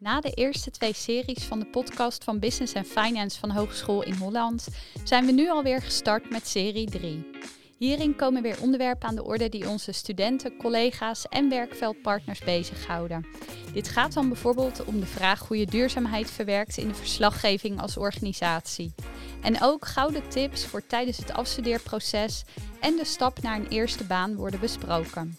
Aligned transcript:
Na 0.00 0.20
de 0.20 0.30
eerste 0.30 0.70
twee 0.70 0.94
series 0.94 1.44
van 1.44 1.58
de 1.58 1.66
podcast 1.66 2.24
van 2.24 2.38
Business 2.38 2.74
and 2.74 2.86
Finance 2.86 3.38
van 3.38 3.50
Hogeschool 3.50 4.02
in 4.02 4.14
Holland 4.14 4.68
zijn 5.04 5.26
we 5.26 5.32
nu 5.32 5.50
alweer 5.50 5.82
gestart 5.82 6.30
met 6.30 6.46
serie 6.46 6.90
3. 6.90 7.30
Hierin 7.78 8.16
komen 8.16 8.42
weer 8.42 8.60
onderwerpen 8.60 9.08
aan 9.08 9.14
de 9.14 9.24
orde 9.24 9.48
die 9.48 9.68
onze 9.68 9.92
studenten, 9.92 10.56
collega's 10.56 11.26
en 11.28 11.48
werkveldpartners 11.48 12.38
bezighouden. 12.38 13.26
Dit 13.72 13.88
gaat 13.88 14.12
dan 14.12 14.28
bijvoorbeeld 14.28 14.84
om 14.84 15.00
de 15.00 15.06
vraag 15.06 15.48
hoe 15.48 15.58
je 15.58 15.66
duurzaamheid 15.66 16.30
verwerkt 16.30 16.76
in 16.76 16.88
de 16.88 16.94
verslaggeving 16.94 17.80
als 17.80 17.96
organisatie. 17.96 18.94
En 19.42 19.62
ook 19.62 19.86
gouden 19.86 20.28
tips 20.28 20.66
voor 20.66 20.86
tijdens 20.86 21.16
het 21.16 21.32
afstudeerproces 21.32 22.44
en 22.80 22.96
de 22.96 23.04
stap 23.04 23.42
naar 23.42 23.56
een 23.56 23.68
eerste 23.68 24.04
baan 24.04 24.36
worden 24.36 24.60
besproken. 24.60 25.38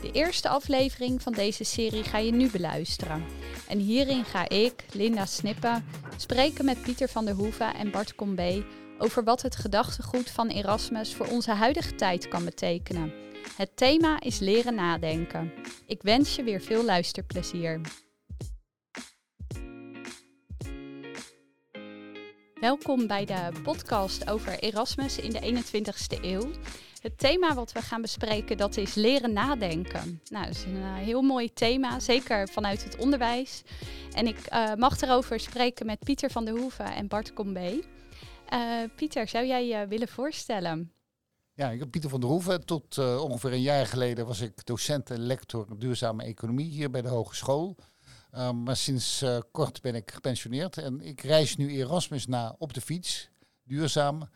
De 0.00 0.10
eerste 0.12 0.48
aflevering 0.48 1.22
van 1.22 1.32
deze 1.32 1.64
serie 1.64 2.02
ga 2.02 2.18
je 2.18 2.32
nu 2.32 2.50
beluisteren. 2.50 3.24
En 3.68 3.78
hierin 3.78 4.24
ga 4.24 4.48
ik, 4.48 4.84
Linda 4.92 5.26
Snippen, 5.26 5.84
spreken 6.16 6.64
met 6.64 6.82
Pieter 6.82 7.08
van 7.08 7.24
der 7.24 7.34
Hoeven 7.34 7.74
en 7.74 7.90
Bart 7.90 8.14
Combe 8.14 8.64
over 8.98 9.24
wat 9.24 9.42
het 9.42 9.56
gedachtegoed 9.56 10.30
van 10.30 10.48
Erasmus 10.48 11.14
voor 11.14 11.26
onze 11.26 11.50
huidige 11.50 11.94
tijd 11.94 12.28
kan 12.28 12.44
betekenen. 12.44 13.12
Het 13.56 13.76
thema 13.76 14.20
is 14.20 14.38
leren 14.38 14.74
nadenken. 14.74 15.52
Ik 15.86 16.02
wens 16.02 16.36
je 16.36 16.42
weer 16.42 16.60
veel 16.60 16.84
luisterplezier. 16.84 17.80
Welkom 22.60 23.06
bij 23.06 23.24
de 23.24 23.48
podcast 23.62 24.30
over 24.30 24.58
Erasmus 24.58 25.18
in 25.18 25.30
de 25.30 25.62
21ste 25.62 26.24
eeuw. 26.24 26.50
Het 27.00 27.18
thema 27.18 27.54
wat 27.54 27.72
we 27.72 27.82
gaan 27.82 28.00
bespreken, 28.00 28.56
dat 28.56 28.76
is 28.76 28.94
leren 28.94 29.32
nadenken. 29.32 30.20
Nou, 30.30 30.46
dat 30.46 30.54
is 30.54 30.64
een 30.64 30.76
uh, 30.76 30.94
heel 30.94 31.22
mooi 31.22 31.52
thema, 31.52 32.00
zeker 32.00 32.48
vanuit 32.48 32.84
het 32.84 32.96
onderwijs. 32.96 33.62
En 34.12 34.26
ik 34.26 34.52
uh, 34.52 34.74
mag 34.74 35.00
erover 35.00 35.40
spreken 35.40 35.86
met 35.86 35.98
Pieter 35.98 36.30
van 36.30 36.44
der 36.44 36.56
Hoeven 36.56 36.94
en 36.94 37.08
Bart 37.08 37.32
Combe. 37.32 37.84
Uh, 38.52 38.82
Pieter, 38.96 39.28
zou 39.28 39.46
jij 39.46 39.66
je 39.66 39.86
willen 39.86 40.08
voorstellen? 40.08 40.92
Ja, 41.54 41.70
ik 41.70 41.78
ben 41.78 41.90
Pieter 41.90 42.10
van 42.10 42.20
der 42.20 42.28
Hoeven. 42.28 42.66
Tot 42.66 42.98
ongeveer 42.98 43.52
een 43.52 43.62
jaar 43.62 43.86
geleden 43.86 44.26
was 44.26 44.40
ik 44.40 44.66
docent 44.66 45.10
en 45.10 45.20
lector 45.20 45.78
duurzame 45.78 46.22
economie 46.22 46.70
hier 46.70 46.90
bij 46.90 47.02
de 47.02 47.08
hogeschool. 47.08 47.76
maar 48.54 48.76
sinds 48.76 49.24
kort 49.50 49.80
ben 49.82 49.94
ik 49.94 50.10
gepensioneerd 50.10 50.78
en 50.78 51.00
ik 51.00 51.20
reis 51.20 51.56
nu 51.56 51.70
Erasmus 51.70 52.26
na 52.26 52.54
op 52.58 52.72
de 52.74 52.80
fiets, 52.80 53.30
duurzaam. 53.64 54.28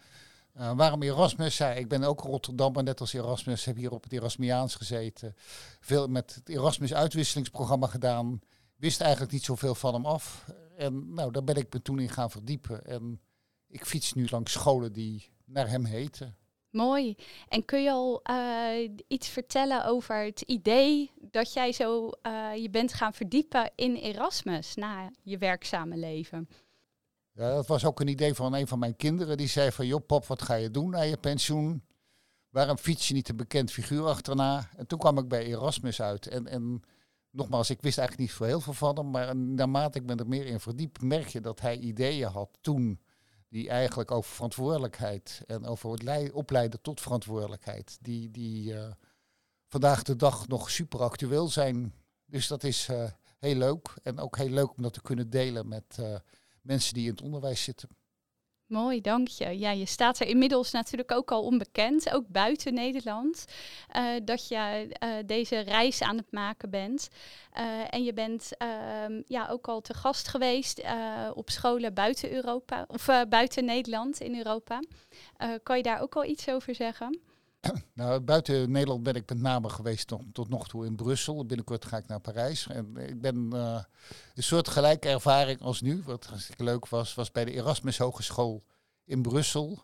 Uh, 0.58 0.77
waarom 0.77 1.02
Erasmus? 1.02 1.56
Ja, 1.56 1.72
ik 1.72 1.88
ben 1.88 2.02
ook 2.02 2.20
Rotterdammer, 2.20 2.83
net 2.83 3.00
als 3.00 3.12
Erasmus. 3.12 3.64
Heb 3.64 3.77
hier 3.77 3.92
op 3.92 4.02
het 4.02 4.12
Erasmiaans 4.12 4.74
gezeten. 4.74 5.34
Veel 5.80 6.06
met 6.06 6.34
het 6.34 6.48
Erasmus 6.48 6.94
uitwisselingsprogramma 6.94 7.86
gedaan. 7.86 8.41
Wist 8.77 9.00
eigenlijk 9.00 9.32
niet 9.32 9.44
zoveel 9.44 9.75
van 9.75 9.94
hem 9.94 10.06
af. 10.06 10.44
En 10.77 11.14
nou, 11.14 11.30
daar 11.30 11.44
ben 11.44 11.56
ik 11.56 11.72
me 11.72 11.82
toen 11.82 11.98
in 11.98 12.08
gaan 12.08 12.30
verdiepen. 12.30 12.86
En 12.86 13.20
ik 13.69 13.84
fiets 13.84 14.12
nu 14.12 14.27
langs 14.30 14.52
scholen 14.52 14.92
die 14.92 15.32
naar 15.44 15.69
hem 15.69 15.84
heten. 15.84 16.36
Mooi. 16.70 17.16
En 17.48 17.64
kun 17.64 17.82
je 17.82 17.91
al 17.91 18.22
uh, 18.30 18.91
iets 19.08 19.28
vertellen 19.28 19.84
over 19.84 20.25
het 20.25 20.41
idee 20.41 21.10
dat 21.20 21.52
jij 21.52 21.72
zo 21.72 22.10
uh, 22.22 22.56
je 22.56 22.70
bent 22.70 22.92
gaan 22.92 23.14
verdiepen 23.14 23.70
in 23.75 23.94
Erasmus 23.94 24.75
na 24.75 25.10
je 25.22 25.38
werkzame 25.38 25.97
leven? 25.97 26.48
Ja, 27.36 27.54
dat 27.54 27.66
was 27.66 27.84
ook 27.84 28.00
een 28.00 28.08
idee 28.08 28.34
van 28.34 28.54
een 28.54 28.66
van 28.66 28.78
mijn 28.78 28.96
kinderen. 28.96 29.36
Die 29.36 29.48
zei 29.48 29.72
van, 29.72 29.86
joh 29.86 30.06
pop, 30.06 30.27
wat 30.27 30.42
ga 30.42 30.54
je 30.54 30.70
doen 30.70 30.90
na 30.90 31.00
je 31.00 31.16
pensioen? 31.16 31.84
Waarom 32.48 32.78
fiets 32.78 33.08
je 33.08 33.14
niet 33.14 33.28
een 33.28 33.36
bekend 33.36 33.70
figuur 33.70 34.04
achterna? 34.04 34.68
En 34.76 34.86
toen 34.86 34.98
kwam 34.98 35.18
ik 35.18 35.28
bij 35.28 35.44
Erasmus 35.44 36.02
uit. 36.02 36.26
En, 36.26 36.46
en 36.46 36.82
nogmaals, 37.30 37.70
ik 37.70 37.82
wist 37.82 37.98
eigenlijk 37.98 38.28
niet 38.28 38.38
zo 38.38 38.44
heel 38.44 38.60
veel 38.60 38.72
van 38.72 38.96
hem. 38.96 39.10
Maar 39.10 39.36
naarmate 39.36 39.98
ik 39.98 40.04
me 40.04 40.14
er 40.14 40.28
meer 40.28 40.46
in 40.46 40.60
verdiep, 40.60 41.00
merk 41.00 41.28
je 41.28 41.41
dat 41.41 41.60
hij 41.60 41.78
ideeën 41.78 42.28
had 42.28 42.58
toen. 42.60 43.00
Die 43.48 43.69
eigenlijk 43.69 44.10
over 44.10 44.34
verantwoordelijkheid 44.34 45.42
en 45.47 45.66
over 45.66 45.91
het 45.91 46.32
opleiden 46.32 46.80
tot 46.80 47.00
verantwoordelijkheid. 47.00 47.98
Die, 48.00 48.30
die 48.30 48.72
uh, 48.72 48.91
vandaag 49.69 50.03
de 50.03 50.16
dag 50.16 50.48
nog 50.48 50.70
super 50.70 51.00
actueel 51.00 51.48
zijn. 51.48 51.94
Dus 52.26 52.47
dat 52.47 52.64
is 52.64 52.88
uh, 52.88 53.10
heel 53.38 53.56
leuk. 53.56 53.94
En 54.03 54.19
ook 54.19 54.36
heel 54.36 54.48
leuk 54.48 54.76
om 54.76 54.82
dat 54.82 54.92
te 54.92 55.03
kunnen 55.03 55.30
delen 55.30 55.69
met... 55.69 55.97
Uh, 56.00 56.14
mensen 56.64 56.94
die 56.94 57.04
in 57.04 57.10
het 57.10 57.22
onderwijs 57.22 57.62
zitten. 57.62 57.88
Mooi, 58.66 59.00
dank 59.00 59.28
je. 59.28 59.58
Ja, 59.58 59.70
je 59.70 59.86
staat 59.86 60.20
er 60.20 60.26
inmiddels 60.26 60.70
natuurlijk 60.70 61.12
ook 61.12 61.30
al 61.30 61.42
onbekend, 61.42 62.12
ook 62.12 62.28
buiten 62.28 62.75
Nederland, 62.75 63.44
uh, 63.97 64.06
dat 64.25 64.48
je 64.48 64.88
uh, 65.03 65.08
deze 65.26 65.58
reis 65.58 66.03
aan 66.03 66.16
het 66.16 66.32
maken 66.32 66.70
bent. 66.70 67.08
Uh, 67.58 67.94
en 67.94 68.04
je 68.04 68.12
bent 68.12 68.56
ehm, 68.56 69.22
ja, 69.26 69.48
ook 69.48 69.69
al 69.69 69.80
te 69.80 69.94
gast 69.94 70.28
geweest 70.28 70.82
op 71.34 71.50
scholen 71.50 71.94
buiten 71.94 72.32
Europa, 72.32 72.84
of 72.88 73.06
buiten 73.28 73.64
Nederland 73.64 74.20
in 74.20 74.36
Europa. 74.36 74.80
kan 75.62 75.76
je 75.76 75.82
daar 75.82 76.00
ook 76.00 76.16
al 76.16 76.24
iets 76.24 76.48
over 76.48 76.74
zeggen? 76.74 77.20
Nou, 77.94 78.20
buiten 78.20 78.70
Nederland 78.70 79.02
ben 79.02 79.14
ik 79.14 79.28
met 79.28 79.41
name 79.41 79.69
geweest 79.69 80.06
tot, 80.06 80.22
tot 80.32 80.48
nog 80.48 80.69
toe 80.69 80.86
in 80.86 80.97
Brussel. 80.97 81.47
Binnenkort 81.47 81.84
ga 81.84 81.97
ik 81.97 82.06
naar 82.06 82.20
Parijs. 82.20 82.66
En 82.66 82.97
ik 82.97 83.20
ben 83.20 83.50
uh, 83.54 83.82
een 84.34 84.42
soort 84.42 84.69
gelijke 84.69 85.08
ervaring 85.08 85.60
als 85.60 85.80
nu, 85.80 86.03
wat 86.04 86.24
hartstikke 86.24 86.64
leuk 86.64 86.88
was, 86.88 87.14
was 87.14 87.32
bij 87.32 87.44
de 87.44 87.53
Erasmus 87.53 87.98
Hogeschool 87.98 88.64
in 89.04 89.22
Brussel. 89.22 89.82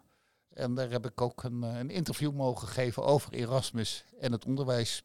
En 0.48 0.74
daar 0.74 0.90
heb 0.90 1.06
ik 1.06 1.20
ook 1.20 1.42
een, 1.42 1.62
eh, 1.62 1.78
een 1.78 1.90
interview 1.90 2.32
mogen 2.32 2.68
geven 2.68 3.04
over 3.04 3.32
Erasmus 3.32 4.04
en 4.20 4.32
het 4.32 4.44
onderwijs. 4.44 5.02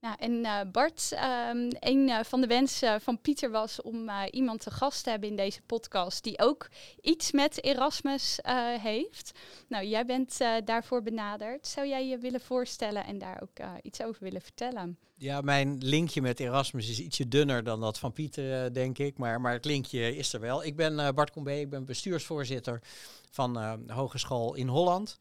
Nou, 0.00 0.16
en 0.18 0.32
uh, 0.32 0.60
Bart, 0.72 1.12
um, 1.12 1.68
een 1.80 2.08
uh, 2.08 2.18
van 2.22 2.40
de 2.40 2.46
wensen 2.46 3.00
van 3.00 3.20
Pieter 3.20 3.50
was 3.50 3.82
om 3.82 4.08
uh, 4.08 4.22
iemand 4.30 4.60
te 4.60 4.70
gast 4.70 5.04
te 5.04 5.10
hebben 5.10 5.28
in 5.28 5.36
deze 5.36 5.62
podcast 5.62 6.22
die 6.22 6.38
ook 6.38 6.68
iets 7.00 7.32
met 7.32 7.64
Erasmus 7.64 8.38
heeft. 8.80 9.38
Nou, 9.68 9.86
jij 9.86 10.06
bent 10.06 10.38
daarvoor 10.64 11.02
benaderd. 11.02 11.66
Zou 11.66 11.86
jij 11.86 12.08
je 12.08 12.18
willen 12.18 12.40
voorstellen 12.40 13.04
en 13.04 13.18
daar 13.18 13.42
ook 13.42 13.66
iets 13.82 14.02
over 14.02 14.22
willen 14.22 14.42
vertellen? 14.42 14.98
Ja, 15.14 15.40
mijn 15.40 15.78
linkje 15.78 16.22
met 16.22 16.40
Erasmus 16.40 16.90
is 16.90 17.00
ietsje 17.00 17.28
dunner 17.28 17.64
dan 17.64 17.80
dat 17.80 17.98
van 17.98 18.12
Pieter, 18.12 18.74
denk 18.74 18.98
ik. 18.98 19.18
Maar, 19.18 19.40
maar 19.40 19.52
het 19.52 19.64
linkje 19.64 20.16
is 20.16 20.32
er 20.32 20.40
wel. 20.40 20.64
Ik 20.64 20.76
ben 20.76 21.14
Bart 21.14 21.30
Combe, 21.30 21.60
ik 21.60 21.70
ben 21.70 21.84
bestuursvoorzitter 21.84 22.82
van 23.30 23.80
Hogeschool 23.90 24.54
in 24.54 24.68
Holland. 24.68 25.16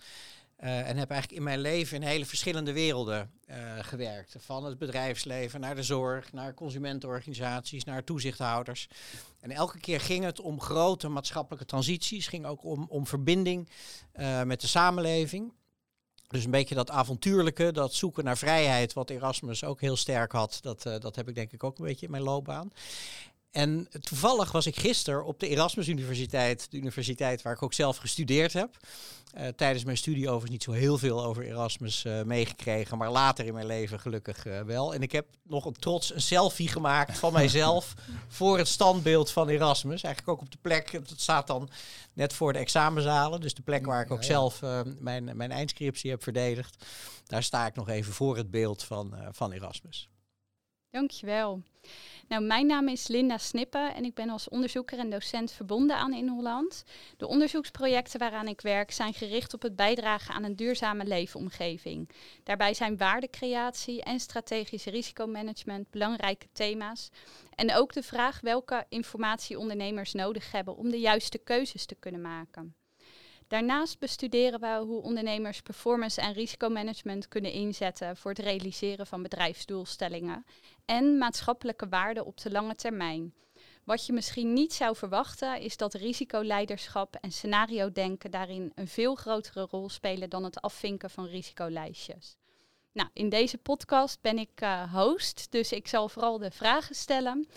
Uh, 0.64 0.90
en 0.90 0.98
heb 0.98 1.10
eigenlijk 1.10 1.40
in 1.40 1.44
mijn 1.44 1.60
leven 1.60 1.96
in 1.96 2.08
hele 2.08 2.26
verschillende 2.26 2.74
werelden 2.74 3.32
uh, 3.50 3.56
gewerkt. 3.82 4.36
Van 4.40 4.66
het 4.66 4.78
bedrijfsleven 4.78 5.60
naar 5.60 5.76
de 5.76 5.84
zorg, 5.84 6.34
naar 6.34 6.54
consumentenorganisaties, 6.54 7.84
naar 7.84 8.04
toezichthouders. 8.04 8.88
En 9.40 9.52
elke 9.52 9.80
keer 9.80 10.00
ging 10.00 10.24
het 10.24 10.40
om 10.40 10.62
grote 10.62 11.08
maatschappelijke 11.08 11.66
transities. 11.66 12.28
ging 12.28 12.46
ook 12.46 12.64
om, 12.64 12.86
om 12.90 13.08
verbinding 13.08 13.70
uh, 14.16 14.44
met 14.44 14.62
de 14.62 14.68
samenleving. 14.68 15.54
Dus 16.28 16.46
een 16.46 16.52
beetje 16.52 16.76
dat 16.76 16.90
avontuurlijke, 16.90 17.72
dat 17.72 17.94
zoeken 17.94 18.24
naar 18.24 18.38
vrijheid, 18.38 18.94
wat 18.94 19.10
Erasmus 19.10 19.64
ook 19.64 19.82
heel 19.82 19.96
sterk 19.96 20.32
had, 20.32 20.60
dat, 20.62 20.82
dat 20.82 21.16
heb 21.16 21.30
ik 21.30 21.36
denk 21.36 21.52
ik 21.52 21.64
ook 21.64 21.78
een 21.78 21.86
beetje 21.86 22.06
in 22.06 22.12
mijn 22.12 22.24
loopbaan. 22.24 22.72
En 23.56 23.88
toevallig 24.02 24.52
was 24.52 24.66
ik 24.66 24.76
gisteren 24.76 25.26
op 25.26 25.40
de 25.40 25.48
Erasmus 25.48 25.88
Universiteit, 25.88 26.72
de 26.72 26.78
universiteit 26.78 27.42
waar 27.42 27.54
ik 27.54 27.62
ook 27.62 27.74
zelf 27.74 27.98
gestudeerd 27.98 28.54
heb. 28.54 28.78
Uh, 29.38 29.48
tijdens 29.48 29.84
mijn 29.84 29.98
studie 29.98 30.30
overigens 30.30 30.52
niet 30.52 30.64
zo 30.64 30.72
heel 30.72 30.98
veel 30.98 31.24
over 31.24 31.44
Erasmus 31.44 32.06
uh, 32.06 32.22
meegekregen, 32.22 32.98
maar 32.98 33.12
later 33.12 33.46
in 33.46 33.54
mijn 33.54 33.66
leven 33.66 34.00
gelukkig 34.00 34.46
uh, 34.46 34.62
wel. 34.62 34.94
En 34.94 35.02
ik 35.02 35.12
heb 35.12 35.26
nog 35.44 35.66
een 35.66 35.74
trots 35.74 36.14
een 36.14 36.22
selfie 36.22 36.68
gemaakt 36.68 37.18
van 37.18 37.34
mijzelf 37.42 37.94
voor 38.28 38.58
het 38.58 38.68
standbeeld 38.68 39.32
van 39.32 39.50
Erasmus. 39.50 40.04
Eigenlijk 40.04 40.38
ook 40.38 40.46
op 40.46 40.52
de 40.52 40.58
plek, 40.62 40.92
het 40.92 41.14
staat 41.16 41.48
dan 41.48 41.70
net 42.14 42.34
voor 42.34 42.54
de 42.54 42.60
examenzalen, 42.60 43.42
dus 43.42 43.54
de 43.54 43.62
plek 43.62 43.86
waar 43.86 44.02
ik 44.02 44.12
ook 44.12 44.24
zelf 44.24 44.62
mijn, 45.00 45.38
mijn 45.38 45.52
eindscriptie 45.52 46.10
heb 46.10 46.24
verdedigd. 46.24 46.86
Daar 47.26 47.44
sta 47.44 47.66
ik 47.66 47.76
nog 47.76 47.90
even 47.90 48.14
voor 48.14 48.38
het 48.38 48.52
beeld 48.52 48.84
van, 48.84 49.14
van 49.32 49.52
Erasmus. 49.52 50.10
Dankjewel. 50.96 51.62
Nou, 52.28 52.44
mijn 52.44 52.68
naam 52.68 52.88
is 52.88 53.08
Linda 53.08 53.38
Snippen 53.38 53.96
en 53.96 54.06
ik 54.06 54.14
ben 54.14 54.30
als 54.30 54.50
onderzoeker 54.50 55.00
en 55.00 55.10
docent 55.10 55.52
verbonden 55.52 55.96
aan 55.96 56.14
In 56.14 56.28
Holland. 56.28 56.84
De 57.18 57.28
onderzoeksprojecten 57.28 58.20
waaraan 58.20 58.48
ik 58.48 58.62
werk 58.62 58.92
zijn 58.92 59.14
gericht 59.14 59.54
op 59.54 59.62
het 59.62 59.76
bijdragen 59.76 60.34
aan 60.34 60.44
een 60.44 60.56
duurzame 60.56 61.06
leefomgeving. 61.06 62.10
Daarbij 62.44 62.74
zijn 62.74 62.98
waardecreatie 62.98 64.04
en 64.04 64.20
strategisch 64.20 64.86
risicomanagement 64.86 65.90
belangrijke 65.90 66.48
thema's. 66.52 67.10
En 67.56 67.74
ook 67.74 67.94
de 67.94 68.04
vraag 68.04 68.42
welke 68.42 68.86
informatie 68.90 69.60
ondernemers 69.60 70.14
nodig 70.14 70.52
hebben 70.52 70.76
om 70.76 70.90
de 70.90 71.00
juiste 71.00 71.38
keuzes 71.38 71.86
te 71.86 71.96
kunnen 71.96 72.22
maken. 72.22 72.76
Daarnaast 73.48 74.00
bestuderen 74.00 74.60
we 74.60 74.86
hoe 74.86 75.02
ondernemers 75.02 75.62
performance 75.62 76.22
en 76.22 76.34
risicomanagement 76.34 77.28
kunnen 77.28 77.52
inzetten 77.52 78.18
voor 78.18 78.32
het 78.32 78.40
realiseren 78.40 79.08
van 79.08 79.22
bedrijfsdoelstellingen 79.22 80.46
en 80.86 81.18
maatschappelijke 81.18 81.88
waarden 81.88 82.26
op 82.26 82.38
de 82.38 82.52
lange 82.52 82.76
termijn. 82.76 83.34
Wat 83.84 84.06
je 84.06 84.14
misschien 84.14 84.54
niet 84.54 84.74
zou 84.74 84.96
verwachten 84.96 85.60
is 85.60 85.78
dat 85.78 85.94
risicoleiderschap 85.94 87.16
en 87.16 87.32
scenario 87.32 87.92
denken 87.92 88.32
daarin 88.32 88.72
een 88.76 88.88
veel 88.88 89.16
grotere 89.16 89.68
rol 89.70 89.90
spelen 89.90 90.30
dan 90.30 90.44
het 90.44 90.62
afvinken 90.62 91.10
van 91.10 91.26
risicolijstjes. 91.26 92.38
Nou, 92.92 93.10
in 93.14 93.30
deze 93.30 93.58
podcast 93.58 94.22
ben 94.22 94.38
ik 94.38 94.62
uh, 94.62 94.94
host, 94.94 95.52
dus 95.52 95.72
ik 95.72 95.88
zal 95.88 96.10
vooral 96.10 96.38
de 96.38 96.52
vragen 96.52 96.96
stellen. 96.96 97.48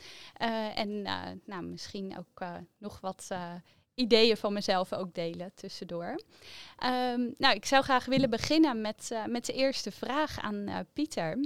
Uh, 0.43 0.79
en 0.79 0.88
uh, 0.88 1.23
nou, 1.44 1.62
misschien 1.62 2.19
ook 2.19 2.43
nog 2.79 3.00
wat 3.00 3.29
ideeën 3.99 4.37
van 4.37 4.53
mezelf 4.53 4.93
ook 4.93 5.15
delen 5.15 5.53
tussendoor. 5.55 6.21
Um, 6.85 7.35
nou, 7.39 7.55
ik 7.55 7.65
zou 7.65 7.83
graag 7.83 8.05
willen 8.05 8.31
beginnen 8.31 8.81
met, 8.81 9.11
met 9.27 9.47
de 9.47 9.53
eerste 9.53 9.91
vraag 9.91 10.39
aan 10.41 10.87
Pieter. 10.93 11.39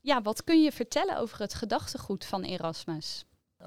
ja, 0.00 0.22
wat 0.22 0.44
kun 0.44 0.62
je 0.62 0.72
vertellen 0.72 1.18
over 1.18 1.38
het 1.38 1.54
gedachtegoed 1.54 2.24
van 2.24 2.42
Erasmus? 2.42 3.24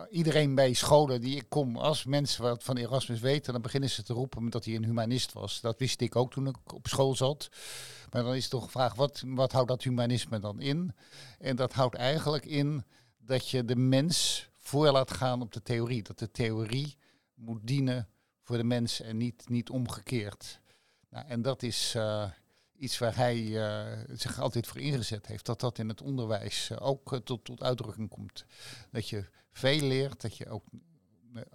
iedereen 0.10 0.56
bij 0.56 0.74
scholen 0.74 1.22
die 1.22 1.36
ik 1.36 1.46
kom, 1.50 1.78
als 1.78 2.06
mensen 2.06 2.44
wat 2.44 2.64
van 2.64 2.78
Erasmus 2.78 3.20
weten, 3.20 3.54
dan 3.54 3.62
beginnen 3.62 3.90
ze 3.90 4.04
te 4.04 4.14
roepen 4.14 4.50
dat 4.50 4.66
hij 4.66 4.76
een 4.76 4.86
humanist 4.86 5.34
was. 5.34 5.62
Dat 5.62 5.80
wist 5.80 6.02
ik 6.02 6.16
ook 6.16 6.32
toen 6.32 6.48
ik 6.48 6.74
op 6.74 6.88
school 6.88 7.16
zat. 7.16 7.50
Maar 8.12 8.24
dan 8.24 8.36
is 8.36 8.48
toch 8.48 8.64
een 8.64 8.70
vraag, 8.70 8.96
wat, 8.96 9.24
wat 9.26 9.52
houdt 9.52 9.68
dat 9.68 9.84
humanisme 9.84 10.40
dan 10.40 10.60
in? 10.60 10.96
En 11.40 11.56
dat 11.56 11.74
houdt 11.74 11.96
eigenlijk 11.96 12.46
in 12.46 12.84
dat 13.18 13.50
je 13.50 13.66
de 13.66 13.76
mens 13.76 14.48
voor 14.58 14.92
laat 14.92 15.12
gaan 15.12 15.42
op 15.42 15.54
de 15.54 15.62
theorie. 15.62 16.04
Dat 16.04 16.20
de 16.20 16.32
theorie 16.32 16.98
moet 17.38 17.68
dienen 17.68 18.08
voor 18.42 18.58
de 18.58 18.64
mens 18.64 19.02
en 19.02 19.18
niet, 19.18 19.50
niet 19.50 19.70
omgekeerd. 19.70 20.62
Nou, 21.10 21.28
en 21.28 21.42
dat 21.42 21.64
is 21.64 21.94
uh, 21.96 22.32
iets 22.76 22.98
waar 22.98 23.16
hij 23.16 23.38
uh, 23.38 24.04
zich 24.14 24.40
altijd 24.40 24.68
voor 24.68 24.82
ingezet 24.82 25.26
heeft. 25.26 25.46
Dat 25.46 25.60
dat 25.60 25.78
in 25.78 25.88
het 25.88 26.02
onderwijs 26.02 26.70
uh, 26.70 26.78
ook 26.82 27.20
tot, 27.24 27.46
tot 27.46 27.64
uitdrukking 27.64 28.10
komt. 28.10 28.46
Dat 28.92 29.10
je 29.10 29.30
veel 29.52 29.82
leert, 29.82 30.22
dat 30.22 30.38
je 30.38 30.50
ook 30.50 30.64
de 31.34 31.48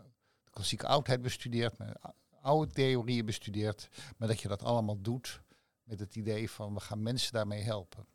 klassieke 0.51 0.87
oudheid 0.87 1.23
bestudeert, 1.23 1.77
oude 2.41 2.73
theorieën 2.73 3.27
bestudeert, 3.27 3.89
maar 4.17 4.29
dat 4.29 4.41
je 4.41 4.49
dat 4.49 4.63
allemaal 4.63 5.01
doet 5.01 5.41
met 5.83 5.99
het 5.99 6.17
idee 6.17 6.51
van 6.51 6.75
we 6.75 6.81
gaan 6.81 7.03
mensen 7.03 7.33
daarmee 7.33 7.63
helpen. 7.63 8.07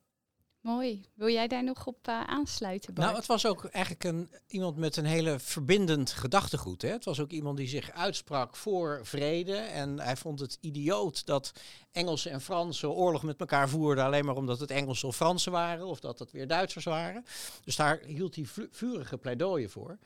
Mooi. 0.67 1.05
Wil 1.13 1.29
jij 1.29 1.47
daar 1.47 1.63
nog 1.63 1.85
op 1.85 2.07
uh, 2.07 2.23
aansluiten? 2.23 2.93
Bart? 2.93 3.07
Nou, 3.07 3.19
het 3.19 3.27
was 3.27 3.45
ook 3.45 3.65
eigenlijk 3.65 4.03
een, 4.03 4.29
iemand 4.47 4.77
met 4.77 4.97
een 4.97 5.05
hele 5.05 5.39
verbindend 5.39 6.11
gedachtegoed. 6.11 6.81
Hè? 6.81 6.89
Het 6.89 7.05
was 7.05 7.19
ook 7.19 7.31
iemand 7.31 7.57
die 7.57 7.67
zich 7.67 7.91
uitsprak 7.91 8.55
voor 8.55 8.99
vrede. 9.03 9.55
En 9.55 9.99
hij 9.99 10.15
vond 10.15 10.39
het 10.39 10.57
idioot 10.61 11.25
dat 11.25 11.51
Engelsen 11.91 12.31
en 12.31 12.41
Fransen 12.41 12.91
oorlog 12.91 13.23
met 13.23 13.39
elkaar 13.39 13.69
voerden. 13.69 14.03
alleen 14.03 14.25
maar 14.25 14.35
omdat 14.35 14.59
het 14.59 14.71
Engelsen 14.71 15.07
of 15.07 15.15
Fransen 15.15 15.51
waren. 15.51 15.85
of 15.85 15.99
dat 15.99 16.19
het 16.19 16.31
weer 16.31 16.47
Duitsers 16.47 16.85
waren. 16.85 17.25
Dus 17.63 17.75
daar 17.75 17.99
hield 18.05 18.35
hij 18.35 18.45
vurige 18.71 19.17
pleidooien 19.17 19.69
voor. 19.69 19.97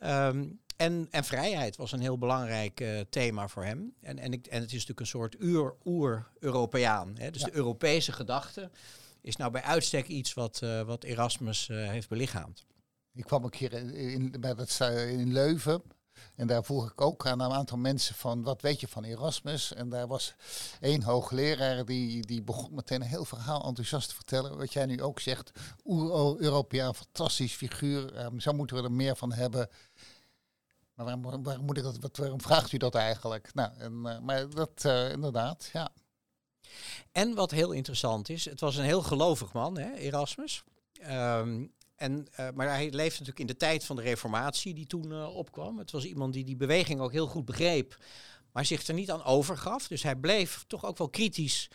Um, 0.00 0.60
en, 0.76 1.08
en 1.10 1.24
vrijheid 1.24 1.76
was 1.76 1.92
een 1.92 2.00
heel 2.00 2.18
belangrijk 2.18 2.80
uh, 2.80 3.00
thema 3.10 3.48
voor 3.48 3.64
hem. 3.64 3.94
En, 4.00 4.18
en, 4.18 4.32
ik, 4.32 4.46
en 4.46 4.60
het 4.60 4.72
is 4.72 4.86
natuurlijk 4.86 5.00
een 5.00 5.06
soort 5.06 5.36
oer-Europeaan. 5.84 7.14
Dus 7.30 7.42
de 7.42 7.54
Europese 7.54 8.12
gedachte 8.12 8.70
is 9.26 9.36
nou 9.36 9.50
bij 9.50 9.62
uitstek 9.62 10.06
iets 10.06 10.34
wat, 10.34 10.60
uh, 10.64 10.82
wat 10.82 11.04
Erasmus 11.04 11.68
uh, 11.68 11.88
heeft 11.88 12.08
belichaamd. 12.08 12.64
Ik 13.12 13.24
kwam 13.24 13.44
een 13.44 13.50
keer 13.50 13.72
in, 13.72 14.34
bij 14.40 14.54
in 15.08 15.32
Leuven. 15.32 15.82
En 16.34 16.46
daar 16.46 16.64
vroeg 16.64 16.90
ik 16.90 17.00
ook 17.00 17.26
aan 17.26 17.40
een 17.40 17.52
aantal 17.52 17.78
mensen 17.78 18.14
van, 18.14 18.42
wat 18.42 18.62
weet 18.62 18.80
je 18.80 18.88
van 18.88 19.04
Erasmus? 19.04 19.74
En 19.74 19.88
daar 19.88 20.06
was 20.06 20.34
één 20.80 21.02
hoogleraar 21.02 21.84
die, 21.84 22.26
die 22.26 22.42
begon 22.42 22.74
meteen 22.74 23.00
een 23.00 23.08
heel 23.08 23.24
verhaal 23.24 23.64
enthousiast 23.64 24.08
te 24.08 24.14
vertellen. 24.14 24.58
Wat 24.58 24.72
jij 24.72 24.86
nu 24.86 25.02
ook 25.02 25.20
zegt, 25.20 25.50
Oer-Europeaan, 25.84 26.94
fantastisch 26.94 27.54
figuur. 27.54 28.24
Um, 28.24 28.40
zo 28.40 28.52
moeten 28.52 28.76
we 28.76 28.82
er 28.82 28.92
meer 28.92 29.16
van 29.16 29.32
hebben. 29.32 29.68
Maar 30.94 31.04
waarom, 31.04 31.42
waarom, 31.42 31.64
moet 31.64 31.82
dat, 31.82 32.16
waarom 32.16 32.40
vraagt 32.40 32.72
u 32.72 32.76
dat 32.76 32.94
eigenlijk? 32.94 33.54
Nou, 33.54 33.70
en, 33.78 33.92
uh, 33.92 34.18
maar 34.18 34.50
dat 34.50 34.84
inderdaad, 35.12 35.70
ja. 35.72 35.92
En 37.12 37.34
wat 37.34 37.50
heel 37.50 37.72
interessant 37.72 38.28
is, 38.28 38.44
het 38.44 38.60
was 38.60 38.76
een 38.76 38.84
heel 38.84 39.02
gelovig 39.02 39.52
man, 39.52 39.78
hè, 39.78 39.94
Erasmus. 39.94 40.62
Um, 41.10 41.72
en, 41.96 42.26
uh, 42.40 42.48
maar 42.54 42.68
hij 42.68 42.84
leefde 42.84 43.18
natuurlijk 43.18 43.38
in 43.38 43.46
de 43.46 43.56
tijd 43.56 43.84
van 43.84 43.96
de 43.96 44.02
reformatie 44.02 44.74
die 44.74 44.86
toen 44.86 45.10
uh, 45.10 45.36
opkwam. 45.36 45.78
Het 45.78 45.90
was 45.90 46.04
iemand 46.04 46.32
die 46.32 46.44
die 46.44 46.56
beweging 46.56 47.00
ook 47.00 47.12
heel 47.12 47.26
goed 47.26 47.44
begreep, 47.44 47.98
maar 48.52 48.64
zich 48.64 48.86
er 48.86 48.94
niet 48.94 49.10
aan 49.10 49.24
overgaf. 49.24 49.88
Dus 49.88 50.02
hij 50.02 50.16
bleef 50.16 50.64
toch 50.66 50.84
ook 50.84 50.98
wel 50.98 51.08
kritisch 51.08 51.68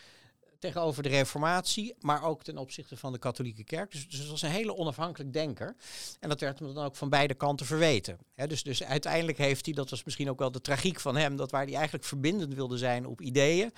tegenover 0.62 1.02
de 1.02 1.08
reformatie, 1.08 1.94
maar 2.00 2.24
ook 2.24 2.42
ten 2.42 2.58
opzichte 2.58 2.96
van 2.96 3.12
de 3.12 3.18
katholieke 3.18 3.64
kerk. 3.64 3.90
Dus, 3.90 4.08
dus 4.08 4.18
het 4.18 4.28
was 4.28 4.42
een 4.42 4.50
hele 4.50 4.76
onafhankelijk 4.76 5.32
denker. 5.32 5.76
En 6.20 6.28
dat 6.28 6.40
werd 6.40 6.58
hem 6.58 6.74
dan 6.74 6.84
ook 6.84 6.96
van 6.96 7.08
beide 7.08 7.34
kanten 7.34 7.66
verweten. 7.66 8.18
dus, 8.34 8.62
dus 8.62 8.82
uiteindelijk 8.82 9.38
heeft 9.38 9.64
hij, 9.64 9.74
dat 9.74 9.90
was 9.90 10.04
misschien 10.04 10.30
ook 10.30 10.38
wel 10.38 10.52
de 10.52 10.60
tragiek 10.60 11.00
van 11.00 11.16
hem, 11.16 11.36
dat 11.36 11.50
waar 11.50 11.64
hij 11.64 11.74
eigenlijk 11.74 12.04
verbindend 12.04 12.54
wilde 12.54 12.78
zijn 12.78 13.06
op 13.06 13.20
ideeën, 13.20 13.72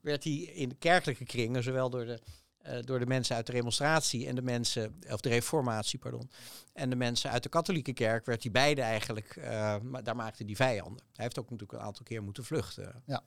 werd 0.00 0.24
hij 0.24 0.32
in 0.32 0.78
kerkelijke 0.78 1.24
kringen, 1.24 1.62
zowel 1.62 1.90
door 1.90 2.04
de 2.04 2.20
uh, 2.66 2.78
door 2.80 2.98
de 2.98 3.06
mensen 3.06 3.36
uit 3.36 3.46
de 3.46 3.52
remonstratie 3.52 4.26
en 4.26 4.34
de 4.34 4.42
mensen, 4.42 4.98
of 5.10 5.20
de 5.20 5.28
reformatie, 5.28 5.98
pardon, 5.98 6.30
en 6.72 6.90
de 6.90 6.96
mensen 6.96 7.30
uit 7.30 7.42
de 7.42 7.48
katholieke 7.48 7.92
kerk, 7.92 8.26
werd 8.26 8.42
hij 8.42 8.52
beide 8.52 8.82
eigenlijk, 8.82 9.36
uh, 9.36 9.76
daar 10.02 10.16
maakte 10.16 10.44
hij 10.44 10.56
vijanden. 10.56 11.02
Hij 11.12 11.24
heeft 11.24 11.38
ook 11.38 11.50
natuurlijk 11.50 11.78
een 11.78 11.86
aantal 11.86 12.04
keer 12.04 12.22
moeten 12.22 12.44
vluchten. 12.44 13.02
Ja. 13.06 13.22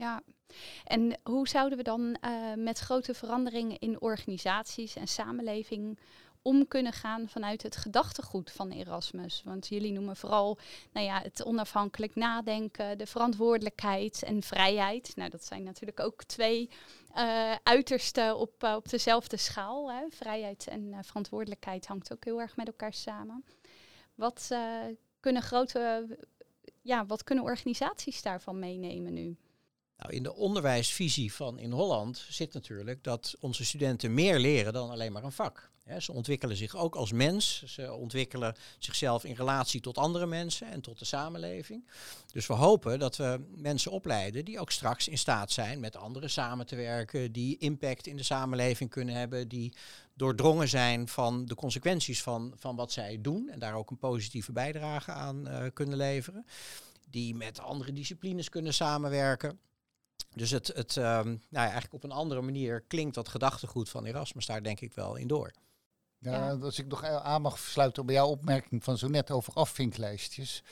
Ja, 0.00 0.22
en 0.84 1.18
hoe 1.22 1.48
zouden 1.48 1.78
we 1.78 1.84
dan 1.84 2.16
uh, 2.24 2.54
met 2.56 2.78
grote 2.78 3.14
veranderingen 3.14 3.78
in 3.78 4.00
organisaties 4.00 4.96
en 4.96 5.08
samenleving 5.08 5.98
om 6.42 6.68
kunnen 6.68 6.92
gaan 6.92 7.28
vanuit 7.28 7.62
het 7.62 7.76
gedachtegoed 7.76 8.52
van 8.52 8.70
Erasmus? 8.70 9.42
Want 9.44 9.68
jullie 9.68 9.92
noemen 9.92 10.16
vooral 10.16 10.58
nou 10.92 11.06
ja, 11.06 11.20
het 11.22 11.44
onafhankelijk 11.44 12.14
nadenken, 12.14 12.98
de 12.98 13.06
verantwoordelijkheid 13.06 14.22
en 14.22 14.42
vrijheid. 14.42 15.12
Nou, 15.16 15.30
dat 15.30 15.44
zijn 15.44 15.62
natuurlijk 15.62 16.00
ook 16.00 16.24
twee 16.24 16.70
uh, 17.16 17.54
uitersten 17.62 18.38
op, 18.38 18.64
uh, 18.64 18.74
op 18.74 18.88
dezelfde 18.88 19.36
schaal. 19.36 19.92
Hè. 19.92 20.02
Vrijheid 20.10 20.68
en 20.68 21.04
verantwoordelijkheid 21.04 21.86
hangt 21.86 22.12
ook 22.12 22.24
heel 22.24 22.40
erg 22.40 22.56
met 22.56 22.66
elkaar 22.66 22.94
samen. 22.94 23.44
Wat 24.14 24.48
kunnen 25.20 25.42
grote, 25.42 26.06
ja, 26.82 27.06
wat 27.06 27.24
kunnen 27.24 27.44
organisaties 27.44 28.22
daarvan 28.22 28.58
meenemen 28.58 29.12
nu? 29.12 29.36
Nou, 30.00 30.14
in 30.14 30.22
de 30.22 30.34
onderwijsvisie 30.34 31.32
van 31.32 31.58
in 31.58 31.70
Holland 31.70 32.24
zit 32.28 32.52
natuurlijk 32.52 33.04
dat 33.04 33.36
onze 33.40 33.64
studenten 33.64 34.14
meer 34.14 34.38
leren 34.38 34.72
dan 34.72 34.90
alleen 34.90 35.12
maar 35.12 35.24
een 35.24 35.32
vak. 35.32 35.70
ze 35.98 36.12
ontwikkelen 36.12 36.56
zich 36.56 36.76
ook 36.76 36.94
als 36.94 37.12
mens. 37.12 37.62
Ze 37.66 37.92
ontwikkelen 37.92 38.54
zichzelf 38.78 39.24
in 39.24 39.34
relatie 39.34 39.80
tot 39.80 39.98
andere 39.98 40.26
mensen 40.26 40.66
en 40.70 40.80
tot 40.80 40.98
de 40.98 41.04
samenleving. 41.04 41.88
Dus 42.32 42.46
we 42.46 42.52
hopen 42.52 42.98
dat 42.98 43.16
we 43.16 43.40
mensen 43.56 43.90
opleiden 43.90 44.44
die 44.44 44.60
ook 44.60 44.70
straks 44.70 45.08
in 45.08 45.18
staat 45.18 45.50
zijn 45.50 45.80
met 45.80 45.96
anderen 45.96 46.30
samen 46.30 46.66
te 46.66 46.76
werken, 46.76 47.32
die 47.32 47.58
impact 47.58 48.06
in 48.06 48.16
de 48.16 48.22
samenleving 48.22 48.90
kunnen 48.90 49.14
hebben, 49.14 49.48
die 49.48 49.72
doordrongen 50.14 50.68
zijn 50.68 51.08
van 51.08 51.46
de 51.46 51.54
consequenties 51.54 52.22
van, 52.22 52.52
van 52.56 52.76
wat 52.76 52.92
zij 52.92 53.18
doen 53.20 53.48
en 53.48 53.58
daar 53.58 53.74
ook 53.74 53.90
een 53.90 53.98
positieve 53.98 54.52
bijdrage 54.52 55.12
aan 55.12 55.48
uh, 55.48 55.64
kunnen 55.72 55.96
leveren. 55.96 56.46
Die 57.10 57.34
met 57.34 57.60
andere 57.60 57.92
disciplines 57.92 58.48
kunnen 58.48 58.74
samenwerken. 58.74 59.58
Dus 60.34 60.50
het, 60.50 60.66
het 60.66 60.96
um, 60.96 61.02
nou 61.04 61.40
ja, 61.50 61.62
eigenlijk 61.62 61.92
op 61.92 62.04
een 62.04 62.12
andere 62.12 62.40
manier 62.40 62.80
klinkt 62.80 63.14
dat 63.14 63.28
gedachtegoed 63.28 63.88
van 63.88 64.04
Erasmus 64.04 64.46
daar 64.46 64.62
denk 64.62 64.80
ik 64.80 64.94
wel 64.94 65.16
in 65.16 65.26
door. 65.26 65.52
Ja, 66.18 66.32
ja. 66.32 66.52
Als 66.52 66.78
ik 66.78 66.86
nog 66.86 67.04
aan 67.04 67.42
mag 67.42 67.58
sluiten 67.58 68.02
op 68.02 68.10
jouw 68.10 68.28
opmerking 68.28 68.84
van 68.84 68.98
zo 68.98 69.08
net 69.08 69.30
over 69.30 69.52
afvinklijstjes. 69.52 70.62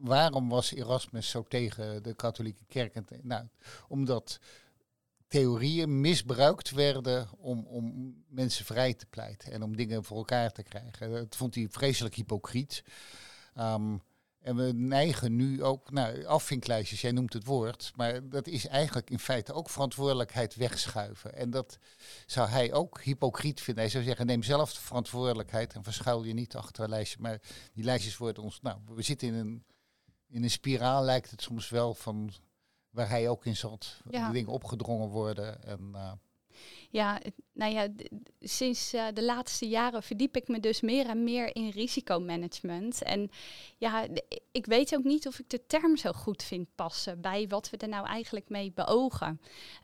Waarom 0.00 0.48
was 0.48 0.72
Erasmus 0.72 1.30
zo 1.30 1.42
tegen 1.42 2.02
de 2.02 2.14
katholieke 2.14 2.64
kerk? 2.68 3.22
Nou, 3.22 3.46
omdat 3.88 4.38
theorieën 5.28 6.00
misbruikt 6.00 6.70
werden 6.70 7.28
om, 7.38 7.66
om 7.66 8.14
mensen 8.28 8.64
vrij 8.64 8.94
te 8.94 9.06
pleiten 9.06 9.52
en 9.52 9.62
om 9.62 9.76
dingen 9.76 10.04
voor 10.04 10.16
elkaar 10.16 10.52
te 10.52 10.62
krijgen. 10.62 11.10
Dat 11.10 11.36
vond 11.36 11.54
hij 11.54 11.66
vreselijk 11.70 12.14
hypocriet. 12.14 12.84
Um, 13.58 14.02
en 14.42 14.56
we 14.56 14.72
neigen 14.72 15.36
nu 15.36 15.62
ook 15.62 15.90
naar 15.90 16.26
afvinklijstjes, 16.26 17.00
jij 17.00 17.12
noemt 17.12 17.32
het 17.32 17.44
woord, 17.44 17.92
maar 17.96 18.28
dat 18.28 18.46
is 18.46 18.66
eigenlijk 18.66 19.10
in 19.10 19.18
feite 19.18 19.52
ook 19.52 19.70
verantwoordelijkheid 19.70 20.54
wegschuiven. 20.54 21.34
En 21.34 21.50
dat 21.50 21.78
zou 22.26 22.48
hij 22.48 22.72
ook 22.72 23.00
hypocriet 23.00 23.60
vinden. 23.60 23.82
Hij 23.82 23.92
zou 23.92 24.04
zeggen, 24.04 24.26
neem 24.26 24.42
zelf 24.42 24.74
de 24.74 24.80
verantwoordelijkheid 24.80 25.72
en 25.72 25.82
verschuil 25.82 26.24
je 26.24 26.32
niet 26.32 26.56
achter 26.56 26.84
een 26.84 26.90
lijstje. 26.90 27.18
Maar 27.20 27.40
die 27.72 27.84
lijstjes 27.84 28.16
worden 28.16 28.42
ons, 28.42 28.60
nou, 28.60 28.78
we 28.86 29.02
zitten 29.02 29.28
in 29.28 29.34
een, 29.34 29.64
in 30.28 30.42
een 30.42 30.50
spiraal, 30.50 31.02
lijkt 31.02 31.30
het 31.30 31.42
soms 31.42 31.68
wel, 31.68 31.94
van 31.94 32.32
waar 32.90 33.08
hij 33.08 33.28
ook 33.28 33.44
in 33.44 33.56
zat. 33.56 34.00
Ja. 34.10 34.26
De 34.26 34.32
dingen 34.32 34.52
opgedrongen 34.52 35.08
worden 35.08 35.64
en... 35.64 35.90
Uh, 35.94 36.12
ja, 36.92 37.18
nou 37.52 37.72
ja, 37.72 37.88
sinds 38.40 38.94
uh, 38.94 39.04
de 39.14 39.24
laatste 39.24 39.68
jaren 39.68 40.02
verdiep 40.02 40.36
ik 40.36 40.48
me 40.48 40.60
dus 40.60 40.80
meer 40.80 41.06
en 41.06 41.24
meer 41.24 41.56
in 41.56 41.68
risicomanagement. 41.68 43.02
En 43.02 43.30
ja, 43.76 44.06
ik 44.52 44.66
weet 44.66 44.94
ook 44.94 45.04
niet 45.04 45.26
of 45.26 45.38
ik 45.38 45.50
de 45.50 45.66
term 45.66 45.96
zo 45.96 46.12
goed 46.12 46.42
vind 46.42 46.68
passen 46.74 47.20
bij 47.20 47.46
wat 47.48 47.70
we 47.70 47.76
er 47.76 47.88
nou 47.88 48.06
eigenlijk 48.06 48.48
mee 48.48 48.72
beogen. 48.74 49.40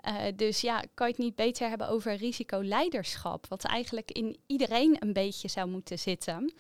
Uh, 0.09 0.23
dus 0.37 0.61
ja, 0.61 0.85
kan 0.95 1.07
je 1.07 1.13
het 1.13 1.23
niet 1.23 1.35
beter 1.35 1.69
hebben 1.69 1.89
over 1.89 2.15
risicoleiderschap, 2.15 3.47
wat 3.47 3.65
eigenlijk 3.65 4.11
in 4.11 4.37
iedereen 4.47 4.97
een 4.99 5.13
beetje 5.13 5.49
zou 5.49 5.69
moeten 5.69 5.99
zitten. 5.99 6.53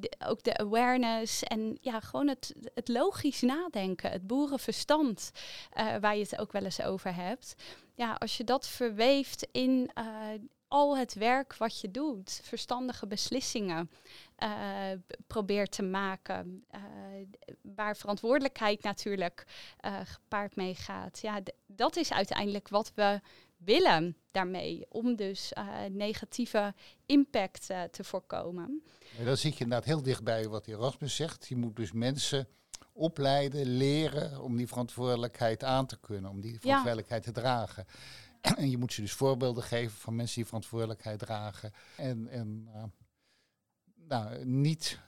De, 0.00 0.12
ook 0.26 0.42
de 0.42 0.56
awareness 0.56 1.42
en 1.42 1.78
ja, 1.80 2.00
gewoon 2.00 2.28
het, 2.28 2.54
het 2.74 2.88
logisch 2.88 3.40
nadenken, 3.40 4.10
het 4.10 4.26
boerenverstand, 4.26 5.30
waar 6.00 6.16
je 6.16 6.22
het 6.22 6.38
ook 6.38 6.52
wel 6.52 6.64
eens 6.64 6.82
over 6.82 7.14
hebt 7.14 7.56
ja, 8.00 8.16
als 8.18 8.36
je 8.36 8.44
dat 8.44 8.68
verweeft 8.68 9.39
in 9.52 9.90
al 10.68 10.96
het 10.96 11.14
werk 11.14 11.56
wat 11.56 11.80
je 11.80 11.90
doet, 11.90 12.40
verstandige 12.42 13.06
beslissingen 13.06 13.90
uh, 14.38 14.48
probeert 15.26 15.72
te 15.72 15.82
maken, 15.82 16.64
uh, 16.74 16.80
waar 17.62 17.96
verantwoordelijkheid 17.96 18.82
natuurlijk 18.82 19.46
gepaard 20.04 20.56
mee 20.56 20.74
gaat. 20.74 21.18
Ja, 21.20 21.40
dat 21.66 21.96
is 21.96 22.12
uiteindelijk 22.12 22.68
wat 22.68 22.92
we 22.94 23.20
willen 23.56 24.16
daarmee, 24.30 24.86
om 24.88 25.16
dus 25.16 25.52
negatieve 25.90 26.74
impact 27.06 27.66
te 27.66 28.04
voorkomen. 28.04 28.82
En 29.18 29.24
dan 29.24 29.36
zit 29.36 29.56
je 29.56 29.64
inderdaad 29.64 29.86
heel 29.86 30.02
dichtbij 30.02 30.48
wat 30.48 30.66
Erasmus 30.66 31.16
zegt. 31.16 31.48
Je 31.48 31.56
moet 31.56 31.76
dus 31.76 31.92
mensen 31.92 32.48
opleiden, 32.92 33.76
leren 33.76 34.42
om 34.42 34.56
die 34.56 34.68
verantwoordelijkheid 34.68 35.64
aan 35.64 35.86
te 35.86 36.00
kunnen, 36.00 36.30
om 36.30 36.40
die 36.40 36.60
verantwoordelijkheid 36.60 37.22
te 37.22 37.32
dragen. 37.32 37.86
En 38.40 38.70
je 38.70 38.78
moet 38.78 38.92
ze 38.92 39.00
dus 39.00 39.12
voorbeelden 39.12 39.62
geven 39.62 39.98
van 39.98 40.16
mensen 40.16 40.36
die 40.36 40.46
verantwoordelijkheid 40.46 41.18
dragen. 41.18 41.72
En, 41.96 42.28
en 42.28 42.68
uh, 42.74 42.82
nou, 43.94 44.44
niet 44.44 45.00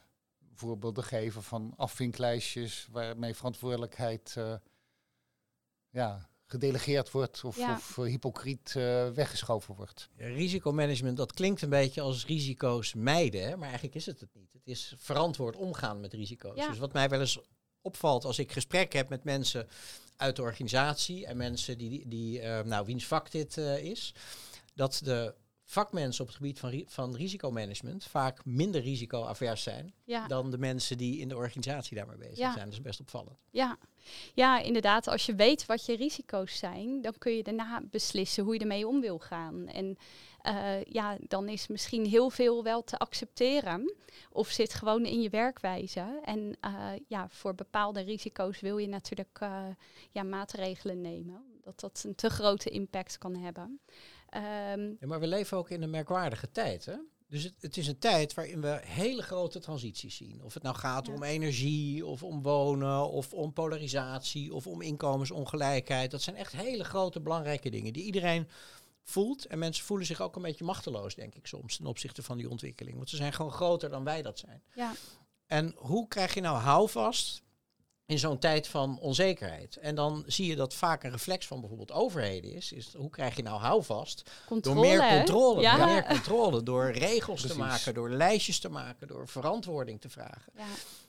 voorbeelden 0.54 1.04
geven 1.04 1.42
van 1.42 1.74
afvinklijstjes 1.76 2.88
waarmee 2.90 3.34
verantwoordelijkheid 3.34 4.34
uh, 4.38 4.54
ja, 5.90 6.28
gedelegeerd 6.46 7.10
wordt 7.10 7.44
of, 7.44 7.58
of 7.58 7.96
uh, 7.96 8.04
hypocriet 8.04 8.72
weggeschoven 9.14 9.74
wordt. 9.74 10.10
Ja, 10.16 10.26
risicomanagement, 10.26 11.16
dat 11.16 11.32
klinkt 11.32 11.62
een 11.62 11.68
beetje 11.68 12.00
als 12.00 12.26
risico's 12.26 12.94
mijden, 12.94 13.42
hè? 13.42 13.56
maar 13.56 13.66
eigenlijk 13.66 13.94
is 13.94 14.06
het 14.06 14.20
het 14.20 14.34
niet. 14.34 14.52
Het 14.52 14.66
is 14.66 14.94
verantwoord 14.98 15.56
omgaan 15.56 16.00
met 16.00 16.12
risico's. 16.12 16.66
Dus 16.66 16.78
wat 16.78 16.92
mij 16.92 17.08
wel 17.08 17.20
eens 17.20 17.40
opvalt 17.82 18.24
als 18.24 18.38
ik 18.38 18.52
gesprekken 18.52 18.98
heb 18.98 19.08
met 19.08 19.24
mensen 19.24 19.68
uit 20.16 20.36
de 20.36 20.42
organisatie 20.42 21.26
en 21.26 21.36
mensen 21.36 21.78
die, 21.78 22.08
die 22.08 22.40
uh, 22.40 22.60
nou, 22.60 22.86
wiens 22.86 23.06
vak 23.06 23.30
dit 23.30 23.56
uh, 23.56 23.84
is, 23.84 24.14
dat 24.74 25.00
de 25.04 25.34
vakmensen 25.72 26.22
op 26.22 26.26
het 26.26 26.36
gebied 26.36 26.58
van, 26.58 26.70
ri 26.70 26.84
van 26.88 27.16
risicomanagement 27.16 28.04
vaak 28.04 28.44
minder 28.44 28.80
risicoavers 28.80 29.62
zijn 29.62 29.94
ja. 30.04 30.26
dan 30.26 30.50
de 30.50 30.58
mensen 30.58 30.98
die 30.98 31.18
in 31.18 31.28
de 31.28 31.36
organisatie 31.36 31.96
daarmee 31.96 32.16
bezig 32.16 32.38
ja. 32.38 32.52
zijn. 32.52 32.64
Dat 32.64 32.74
is 32.74 32.80
best 32.80 33.00
opvallend. 33.00 33.38
Ja. 33.50 33.78
ja, 34.34 34.60
inderdaad. 34.60 35.08
Als 35.08 35.26
je 35.26 35.34
weet 35.34 35.66
wat 35.66 35.86
je 35.86 35.96
risico's 35.96 36.58
zijn, 36.58 37.02
dan 37.02 37.14
kun 37.18 37.32
je 37.32 37.42
daarna 37.42 37.82
beslissen 37.90 38.44
hoe 38.44 38.54
je 38.54 38.60
ermee 38.60 38.88
om 38.88 39.00
wil 39.00 39.18
gaan. 39.18 39.66
En 39.66 39.96
uh, 40.46 40.82
ja, 40.84 41.16
dan 41.20 41.48
is 41.48 41.66
misschien 41.66 42.06
heel 42.06 42.30
veel 42.30 42.62
wel 42.62 42.84
te 42.84 42.98
accepteren. 42.98 43.94
Of 44.30 44.48
zit 44.48 44.74
gewoon 44.74 45.04
in 45.04 45.22
je 45.22 45.30
werkwijze. 45.30 46.20
En 46.24 46.56
uh, 46.64 46.90
ja, 47.08 47.28
voor 47.28 47.54
bepaalde 47.54 48.00
risico's 48.00 48.60
wil 48.60 48.78
je 48.78 48.88
natuurlijk 48.88 49.38
uh, 49.42 49.64
ja, 50.10 50.22
maatregelen 50.22 51.00
nemen. 51.00 51.60
Dat 51.62 51.80
dat 51.80 52.02
een 52.06 52.14
te 52.14 52.30
grote 52.30 52.70
impact 52.70 53.18
kan 53.18 53.36
hebben. 53.36 53.80
Um, 54.74 54.96
ja, 55.00 55.06
maar 55.06 55.20
we 55.20 55.26
leven 55.26 55.56
ook 55.56 55.70
in 55.70 55.82
een 55.82 55.90
merkwaardige 55.90 56.50
tijd. 56.50 56.84
Hè? 56.84 56.96
Dus 57.28 57.42
het, 57.42 57.54
het, 57.60 57.76
is 57.76 57.86
een 57.86 57.98
tijd 57.98 58.34
waarin 58.34 58.60
we 58.60 58.80
hele 58.84 59.22
grote 59.22 59.58
transities 59.58 60.16
zien. 60.16 60.42
Of 60.42 60.54
het 60.54 60.62
nou 60.62 60.76
gaat 60.76 61.08
om 61.08 61.22
energie, 61.22 62.06
of 62.06 62.22
om 62.22 62.42
wonen, 62.42 63.10
of 63.10 63.32
om 63.32 63.52
polarisatie, 63.52 64.54
of 64.54 64.66
om 64.66 64.82
inkomensongelijkheid. 64.82 66.10
Dat 66.10 66.22
zijn 66.22 66.36
echt 66.36 66.52
hele 66.52 66.84
grote 66.84 67.20
belangrijke 67.20 67.70
dingen 67.70 67.92
die 67.92 68.04
iedereen 68.04 68.48
voelt. 69.02 69.46
En 69.46 69.58
mensen 69.58 69.84
voelen 69.84 70.06
zich 70.06 70.20
ook 70.20 70.36
een 70.36 70.42
beetje 70.42 70.64
machteloos, 70.64 71.14
denk 71.14 71.34
ik 71.34 71.46
soms, 71.46 71.76
ten 71.76 71.86
opzichte 71.86 72.22
van 72.22 72.36
die 72.36 72.50
ontwikkeling. 72.50 72.96
Want 72.96 73.10
ze 73.10 73.16
zijn 73.16 73.32
gewoon 73.32 73.52
groter 73.52 73.90
dan 73.90 74.04
wij 74.04 74.22
dat 74.22 74.38
zijn. 74.38 74.62
Ja. 74.74 74.92
En 75.46 75.74
hoe 75.76 76.08
krijg 76.08 76.34
je 76.34 76.40
nou 76.40 76.58
houvast 76.58 77.42
in 78.06 78.18
zo'n 78.18 78.38
tijd 78.38 78.68
van 78.68 78.98
onzekerheid? 78.98 79.76
En 79.76 79.94
dan 79.94 80.24
zie 80.26 80.46
je 80.46 80.56
dat 80.56 80.74
vaak 80.74 81.04
een 81.04 81.10
reflex 81.10 81.46
van 81.46 81.60
bijvoorbeeld 81.60 81.92
overheden 81.92 82.52
is. 82.52 82.72
is 82.72 82.94
hoe 82.94 83.10
krijg 83.10 83.36
je 83.36 83.42
nou 83.42 83.60
houvast? 83.60 84.30
Controle, 84.46 84.76
door 84.76 84.86
meer 84.86 85.08
controle. 85.08 85.60
Ja. 85.60 85.76
Door 85.76 85.86
meer 85.86 86.04
controle, 86.04 86.62
door 86.62 86.90
regels 86.90 87.46
te 87.46 87.56
maken, 87.56 87.94
door 87.94 88.10
lijstjes 88.10 88.58
te 88.58 88.68
maken, 88.68 89.08
door 89.08 89.28
verantwoording 89.28 90.00
te 90.00 90.08
vragen. 90.08 90.52
Ja. 90.56 90.64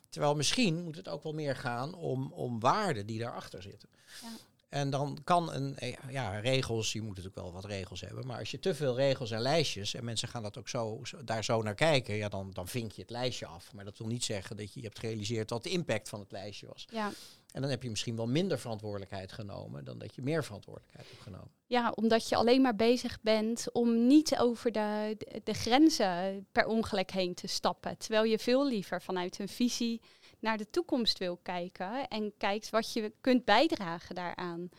Terwijl 0.09 0.35
misschien 0.35 0.83
moet 0.83 0.95
het 0.95 1.07
ook 1.07 1.23
wel 1.23 1.33
meer 1.33 1.55
gaan 1.55 1.93
om, 1.93 2.31
om 2.31 2.59
waarden 2.59 3.05
die 3.05 3.19
daarachter 3.19 3.61
zitten. 3.61 3.89
Ja. 4.21 4.29
En 4.73 4.89
dan 4.89 5.17
kan 5.23 5.53
een, 5.53 5.77
eh, 5.77 5.93
ja, 6.09 6.39
regels, 6.39 6.93
je 6.93 6.99
moet 6.99 7.09
natuurlijk 7.09 7.35
wel 7.35 7.51
wat 7.51 7.65
regels 7.65 8.01
hebben, 8.01 8.27
maar 8.27 8.39
als 8.39 8.51
je 8.51 8.59
te 8.59 8.75
veel 8.75 8.95
regels 8.95 9.31
en 9.31 9.41
lijstjes, 9.41 9.93
en 9.93 10.03
mensen 10.03 10.27
gaan 10.27 10.43
dat 10.43 10.57
ook 10.57 10.69
zo, 10.69 11.01
daar 11.25 11.43
zo 11.43 11.61
naar 11.61 11.75
kijken, 11.75 12.15
ja, 12.15 12.29
dan, 12.29 12.51
dan 12.51 12.67
vink 12.67 12.91
je 12.91 13.01
het 13.01 13.09
lijstje 13.09 13.45
af. 13.45 13.73
Maar 13.73 13.85
dat 13.85 13.97
wil 13.97 14.07
niet 14.07 14.23
zeggen 14.23 14.57
dat 14.57 14.73
je, 14.73 14.79
je 14.79 14.85
hebt 14.85 14.99
gerealiseerd 14.99 15.49
wat 15.49 15.63
de 15.63 15.69
impact 15.69 16.09
van 16.09 16.19
het 16.19 16.31
lijstje 16.31 16.67
was. 16.67 16.87
Ja. 16.91 17.11
En 17.51 17.61
dan 17.61 17.69
heb 17.69 17.83
je 17.83 17.89
misschien 17.89 18.15
wel 18.15 18.27
minder 18.27 18.59
verantwoordelijkheid 18.59 19.31
genomen 19.31 19.85
dan 19.85 19.97
dat 19.97 20.15
je 20.15 20.21
meer 20.21 20.43
verantwoordelijkheid 20.43 21.07
hebt 21.09 21.21
genomen. 21.21 21.51
Ja, 21.65 21.91
omdat 21.95 22.29
je 22.29 22.35
alleen 22.35 22.61
maar 22.61 22.75
bezig 22.75 23.21
bent 23.21 23.71
om 23.71 24.07
niet 24.07 24.37
over 24.37 24.71
de, 24.71 25.17
de 25.43 25.53
grenzen 25.53 26.47
per 26.51 26.65
ongeluk 26.65 27.11
heen 27.11 27.33
te 27.33 27.47
stappen. 27.47 27.97
Terwijl 27.97 28.23
je 28.23 28.39
veel 28.39 28.67
liever 28.67 29.01
vanuit 29.01 29.39
een 29.39 29.47
visie 29.47 30.01
naar 30.43 30.57
de 30.57 30.69
toekomst 30.69 31.17
wil 31.17 31.37
kijken 31.37 32.07
en 32.07 32.33
kijkt 32.37 32.69
wat 32.69 32.93
je 32.93 33.13
kunt 33.21 33.45
bijdragen 33.45 34.15
daaraan. 34.15 34.69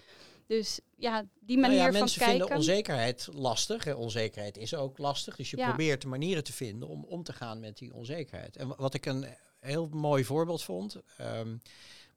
Dus 0.47 0.81
ja, 0.97 1.25
die 1.41 1.59
manier 1.59 1.77
nou 1.77 1.93
ja, 1.93 1.99
mensen 1.99 2.21
van 2.21 2.29
kijken. 2.29 2.47
vinden 2.47 2.57
onzekerheid 2.57 3.29
lastig. 3.33 3.95
Onzekerheid 3.95 4.57
is 4.57 4.75
ook 4.75 4.99
lastig. 4.99 5.37
Dus 5.37 5.51
je 5.51 5.57
probeert 5.57 6.05
manieren 6.05 6.45
te 6.45 6.53
vinden 6.53 6.89
om 6.89 7.05
om 7.05 7.23
te 7.23 7.33
gaan 7.33 7.61
met 7.61 7.79
die 7.79 7.95
onzekerheid. 7.95 8.57
En 8.57 8.75
wat 8.77 8.95
ik 8.95 9.07
een 9.07 9.27
heel 9.61 9.89
mooi 9.89 10.25
voorbeeld 10.25 10.63
vond. 10.63 10.97
Um, 11.21 11.61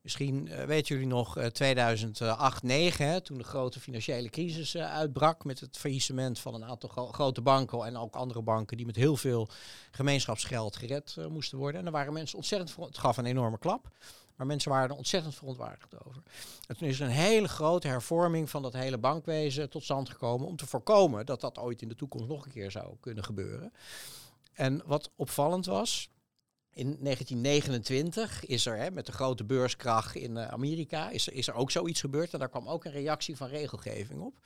Misschien 0.08 0.48
uh, 0.48 0.64
weten 0.64 0.96
jullie 0.96 1.12
nog 1.12 1.38
uh, 1.38 1.46
2008, 1.46 2.58
2009, 2.58 3.24
toen 3.24 3.38
de 3.38 3.44
grote 3.44 3.80
financiële 3.80 4.30
crisis 4.30 4.76
uh, 4.76 4.94
uitbrak 4.94 5.44
met 5.44 5.60
het 5.60 5.78
faillissement 5.78 6.40
van 6.40 6.54
een 6.54 6.66
aantal 6.66 6.90
gro 6.90 7.08
grote 7.12 7.42
banken 7.42 7.86
en 7.86 7.98
ook 7.98 8.16
andere 8.16 8.42
banken 8.42 8.78
die 8.78 8.86
met 8.86 8.96
heel 8.96 9.16
veel 9.16 9.50
gemeenschapsgeld 9.92 10.76
gered 10.76 11.16
eh, 11.18 11.26
moesten 11.26 11.58
worden. 11.58 11.78
En 11.78 11.84
daar 11.84 11.94
waren 11.94 12.14
mensen 12.14 12.38
ontzettend 12.38 12.72
voor. 12.72 12.86
Het 12.86 12.98
gaf 12.98 13.18
een 13.18 13.26
enorme 13.26 13.58
klap. 13.58 13.90
Maar 14.36 14.48
mensen 14.48 14.72
waren 14.72 14.90
er 14.90 14.96
ontzettend 14.96 15.36
verontwaardigd 15.36 16.06
over. 16.06 16.22
En 16.68 16.78
toen 16.78 16.88
is 16.88 17.00
er 17.00 17.06
een 17.06 17.12
hele 17.12 17.48
grote 17.48 17.88
hervorming 17.88 18.50
van 18.50 18.62
dat 18.62 18.74
hele 18.74 18.98
bankwezen 18.98 19.70
tot 19.70 19.84
stand 19.84 20.10
gekomen 20.10 20.48
om 20.48 20.56
te 20.56 20.68
voorkomen 20.68 21.26
dat 21.26 21.42
dat 21.42 21.58
ooit 21.58 21.82
in 21.82 21.88
de 21.88 21.96
toekomst 21.96 22.28
nog 22.28 22.46
een 22.46 22.52
keer 22.52 22.72
zou 22.72 22.96
kunnen 23.00 23.24
gebeuren. 23.24 23.74
En 24.54 24.82
wat 24.86 25.12
opvallend 25.16 25.66
was, 25.66 26.10
in 26.78 26.98
1929 27.00 28.46
is 28.46 28.66
er 28.66 28.78
hè, 28.78 28.92
met 28.92 29.06
de 29.06 29.12
grote 29.12 29.44
beurskracht 29.44 30.16
in 30.16 30.36
uh, 30.36 30.48
Amerika 30.48 31.10
is 31.10 31.28
er, 31.28 31.34
is 31.34 31.48
er 31.48 31.54
ook 31.54 31.72
zoiets 31.72 32.00
gebeurd. 32.00 32.34
En 32.34 32.40
daar 32.40 32.50
kwam 32.50 32.68
ook 32.68 32.86
een 32.86 32.92
reactie 32.92 33.36
van 33.36 33.48
regelgeving 33.48 34.22
op. 34.22 34.40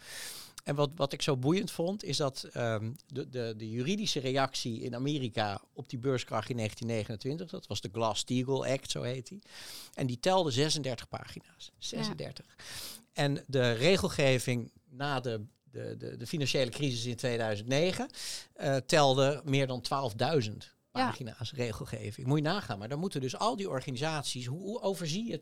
En 0.64 0.76
wat, 0.76 0.90
wat 0.96 1.14
ik 1.14 1.22
zo 1.22 1.38
boeiend 1.38 1.72
vond, 1.72 2.04
is 2.04 2.18
dat 2.18 2.48
um, 2.58 2.96
de, 3.08 3.30
de, 3.30 3.54
de 3.58 3.70
juridische 3.70 4.20
reactie 4.20 4.82
in 4.82 4.96
Amerika 4.96 5.62
op 5.74 5.90
die 5.90 6.00
beurskracht 6.00 6.50
in 6.50 6.58
1929, 6.58 7.60
dat 7.60 7.68
was 7.68 7.82
de 7.82 7.90
Glass-Steagall 7.92 8.72
Act, 8.72 8.92
zo 8.92 9.02
heet 9.02 9.28
die. 9.28 9.42
En 9.94 10.08
die 10.08 10.20
telde 10.20 10.52
36 10.52 11.08
pagina's. 11.08 11.72
36. 11.78 12.46
Ja. 12.48 12.64
En 13.14 13.44
de 13.48 13.72
regelgeving 13.72 14.72
na 14.90 15.20
de 15.20 15.42
de, 15.72 15.98
de, 15.98 16.18
de, 16.18 16.28
financiële 16.28 16.70
crisis 16.70 17.06
in 17.06 17.16
2009 17.16 18.10
uh, 18.58 18.76
eh, 18.76 18.84
telde 18.86 19.42
meer 19.46 19.68
dan 19.68 19.84
12.000 20.44 20.52
pagina's 20.92 21.52
regelgeving. 21.52 22.28
Moet 22.28 22.38
je 22.38 22.44
nagaan. 22.44 22.80
Maar 22.80 22.90
dan 22.90 23.00
moeten 23.00 23.22
dus 23.22 23.38
al 23.38 23.56
die 23.56 23.70
organisaties, 23.70 24.46
hoe, 24.46 24.60
hoe 24.60 24.82
overzie 24.82 25.28
je 25.28 25.40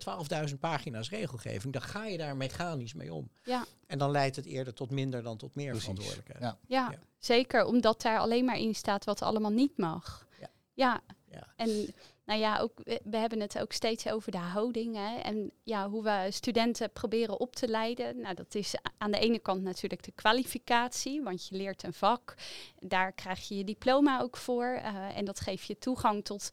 12.000 0.50 0.60
pagina's 0.60 1.10
regelgeving? 1.10 1.74
Dan 1.74 1.82
ga 1.82 2.06
je 2.06 2.18
daar 2.18 2.38
mechanisch 2.38 2.94
mee 2.94 3.13
om. 3.13 3.29
Ja. 3.44 3.65
En 3.88 3.98
dan 3.98 4.12
leidt 4.12 4.36
het 4.36 4.46
eerder 4.46 4.74
tot 4.74 4.89
minder 4.89 5.24
dan 5.24 5.38
tot 5.38 5.56
meer 5.56 5.77
verantwoordelijkheid. 5.77 6.39
Ja. 6.39 6.58
Ja, 6.68 6.94
zeker. 7.18 7.65
Omdat 7.65 8.01
daar 8.01 8.20
alleen 8.20 8.46
maar 8.46 8.58
in 8.58 8.75
staat 8.75 9.06
wat 9.06 9.22
allemaal 9.22 9.51
niet 9.51 9.77
mag. 9.77 10.27
Ja. 10.74 11.01
ja. 11.29 11.53
En 11.56 11.94
nou 12.30 12.42
ja, 12.42 12.60
ook, 12.60 12.72
we 13.04 13.18
hebben 13.18 13.40
het 13.40 13.60
ook 13.60 13.72
steeds 13.72 14.08
over 14.08 14.32
de 14.32 14.38
houding. 14.38 14.96
Hè, 14.96 15.16
en 15.16 15.52
ja, 15.64 15.90
hoe 15.90 16.04
we 16.04 16.28
studenten 16.30 16.92
proberen 16.92 17.40
op 17.40 17.56
te 17.56 17.68
leiden. 17.68 18.20
Nou, 18.20 18.36
dat 18.36 18.56
is 18.56 18.76
aan 18.98 19.12
de 19.12 19.20
ene 19.20 19.40
kant 19.40 19.62
natuurlijk 19.62 20.04
de 20.04 20.12
kwalificatie, 20.12 21.22
want 21.22 21.48
je 21.48 21.56
leert 21.56 21.84
een 21.84 21.94
vak. 21.94 22.36
Daar 22.80 23.12
krijg 23.12 23.48
je 23.48 23.58
je 23.58 23.64
diploma 23.64 24.22
ook 24.22 24.38
voor. 24.38 24.66
Uh, 24.66 25.18
en 25.18 25.26
dat 25.26 25.40
geeft 25.40 25.66
je 25.66 25.78
toegang 25.78 26.26
tot 26.26 26.50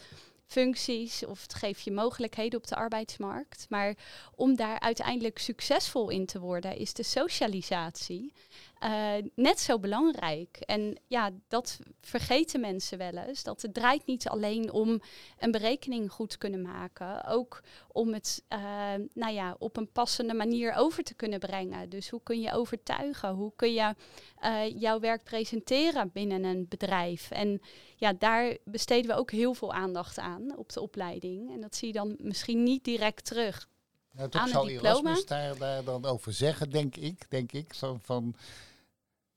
functies 0.47 1.25
of 1.25 1.43
het 1.43 1.55
geeft 1.55 1.83
je 1.83 1.93
mogelijkheden 1.93 2.59
op 2.59 2.67
de 2.67 2.77
arbeidsmarkt. 2.77 3.67
Maar 3.69 3.95
om 4.35 4.57
daar 4.57 4.81
uiteindelijk 4.81 5.39
succesvol 5.39 6.11
in 6.11 6.27
te 6.27 6.41
worden, 6.41 6.77
is 6.77 6.93
de 6.93 7.03
socialisatie 7.03 8.33
uh, 8.85 9.15
net 9.35 9.61
zo 9.61 9.79
belangrijk. 9.79 10.57
En 10.57 10.99
ja, 11.07 11.31
dat 11.49 11.79
vergeten 12.01 12.61
mensen 12.61 12.99
wel 12.99 13.17
eens. 13.17 13.43
Dat 13.43 13.63
het 13.63 13.75
draait 13.75 14.07
niet 14.07 14.29
alleen 14.29 14.73
om 14.73 15.01
een 15.39 15.51
berekening 15.51 16.13
goed 16.13 16.39
kunnen 16.39 16.63
maken. 16.63 17.25
Ook 17.25 17.63
om 17.93 18.13
het 18.13 18.45
uh, 18.53 18.59
nou 19.13 19.33
ja, 19.33 19.57
op 19.59 19.77
een 19.77 19.93
passende 19.93 20.35
manier 20.35 20.75
over 20.75 21.05
te 21.05 21.15
kunnen 21.15 21.39
brengen. 21.39 21.89
Dus 21.89 22.11
hoe 22.11 22.21
kun 22.23 22.41
je 22.41 22.53
overtuigen? 22.53 23.35
Hoe 23.35 23.53
kun 23.57 23.73
je 23.73 23.95
uh, 24.45 24.81
jouw 24.81 25.01
werk 25.01 25.25
presenteren 25.25 26.11
binnen 26.13 26.45
een 26.45 26.67
bedrijf? 26.69 27.31
En 27.31 27.61
ja, 27.97 28.13
daar 28.13 28.57
besteden 28.65 29.11
we 29.11 29.17
ook 29.17 29.31
heel 29.31 29.55
veel 29.55 29.73
aandacht 29.73 30.19
aan 30.19 30.57
op 30.57 30.73
de 30.73 30.81
opleiding. 30.81 31.53
En 31.53 31.61
dat 31.61 31.77
zie 31.77 31.87
je 31.87 31.95
dan 31.95 32.17
misschien 32.19 32.63
niet 32.63 32.85
direct 32.85 33.25
terug 33.25 33.69
Nou, 34.17 34.29
toch 34.29 34.41
aan 34.41 34.61
een 34.61 34.67
diploma. 34.67 35.11
Erasmus 35.11 35.27
daar, 35.27 35.57
daar 35.59 35.85
dan 35.85 36.05
over 36.05 36.33
zeggen, 36.33 36.71
denk 36.71 36.97
ik. 36.97 37.31
Denk 37.31 37.53
ik 37.53 37.75
van, 37.75 38.01
van 38.03 38.37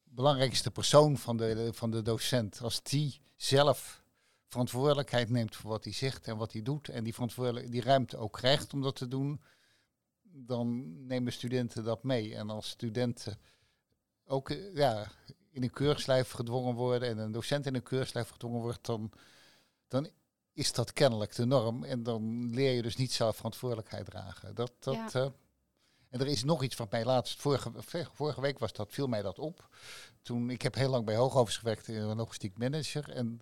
belangrijkste 0.03 0.71
persoon 0.71 1.17
van 1.17 1.37
de, 1.37 1.69
van 1.73 1.91
de 1.91 2.01
docent. 2.01 2.61
Als 2.61 2.83
die 2.83 3.21
zelf 3.35 4.03
verantwoordelijkheid 4.47 5.29
neemt 5.29 5.55
voor 5.55 5.69
wat 5.69 5.83
hij 5.83 5.93
zegt 5.93 6.27
en 6.27 6.37
wat 6.37 6.53
hij 6.53 6.61
doet. 6.61 6.89
En 6.89 7.03
die, 7.03 7.13
verantwoordelijk, 7.13 7.71
die 7.71 7.81
ruimte 7.81 8.17
ook 8.17 8.33
krijgt 8.33 8.73
om 8.73 8.81
dat 8.81 8.95
te 8.95 9.07
doen. 9.07 9.41
Dan 10.21 10.95
nemen 11.07 11.33
studenten 11.33 11.83
dat 11.83 12.03
mee. 12.03 12.35
En 12.35 12.49
als 12.49 12.69
studenten 12.69 13.37
ook 14.25 14.49
eh, 14.49 14.75
ja, 14.75 15.11
in 15.49 15.63
een 15.63 15.71
keurslijf 15.71 16.31
gedwongen 16.31 16.75
worden 16.75 17.09
en 17.09 17.17
een 17.17 17.31
docent 17.31 17.65
in 17.65 17.75
een 17.75 17.83
keurslijf 17.83 18.29
gedwongen 18.29 18.61
wordt, 18.61 18.85
dan, 18.85 19.11
dan 19.87 20.09
is 20.59 20.71
dat 20.71 20.93
kennelijk 20.93 21.35
de 21.35 21.45
norm. 21.45 21.83
En 21.83 22.03
dan 22.03 22.53
leer 22.53 22.71
je 22.71 22.81
dus 22.81 22.95
niet 22.95 23.11
zelf 23.13 23.35
verantwoordelijkheid 23.35 24.05
dragen. 24.05 24.55
Dat, 24.55 24.71
dat, 24.79 24.95
Ja. 24.95 25.09
eh, 25.13 25.27
en 26.09 26.19
er 26.19 26.27
is 26.27 26.43
nog 26.43 26.63
iets 26.63 26.75
wat 26.75 26.91
mij 26.91 27.05
laatst, 27.05 27.41
vorige, 27.41 27.71
vorige 28.13 28.41
week 28.41 28.59
was 28.59 28.73
dat, 28.73 28.91
viel 28.91 29.07
mij 29.07 29.21
dat 29.21 29.39
op. 29.39 29.69
Toen, 30.21 30.49
ik 30.49 30.61
heb 30.61 30.75
heel 30.75 30.89
lang 30.89 31.05
bij 31.05 31.15
Hoogovens 31.15 31.57
gewerkt 31.57 31.87
in 31.87 31.95
een 31.95 32.17
logistiek 32.17 32.57
manager. 32.57 33.09
En 33.09 33.41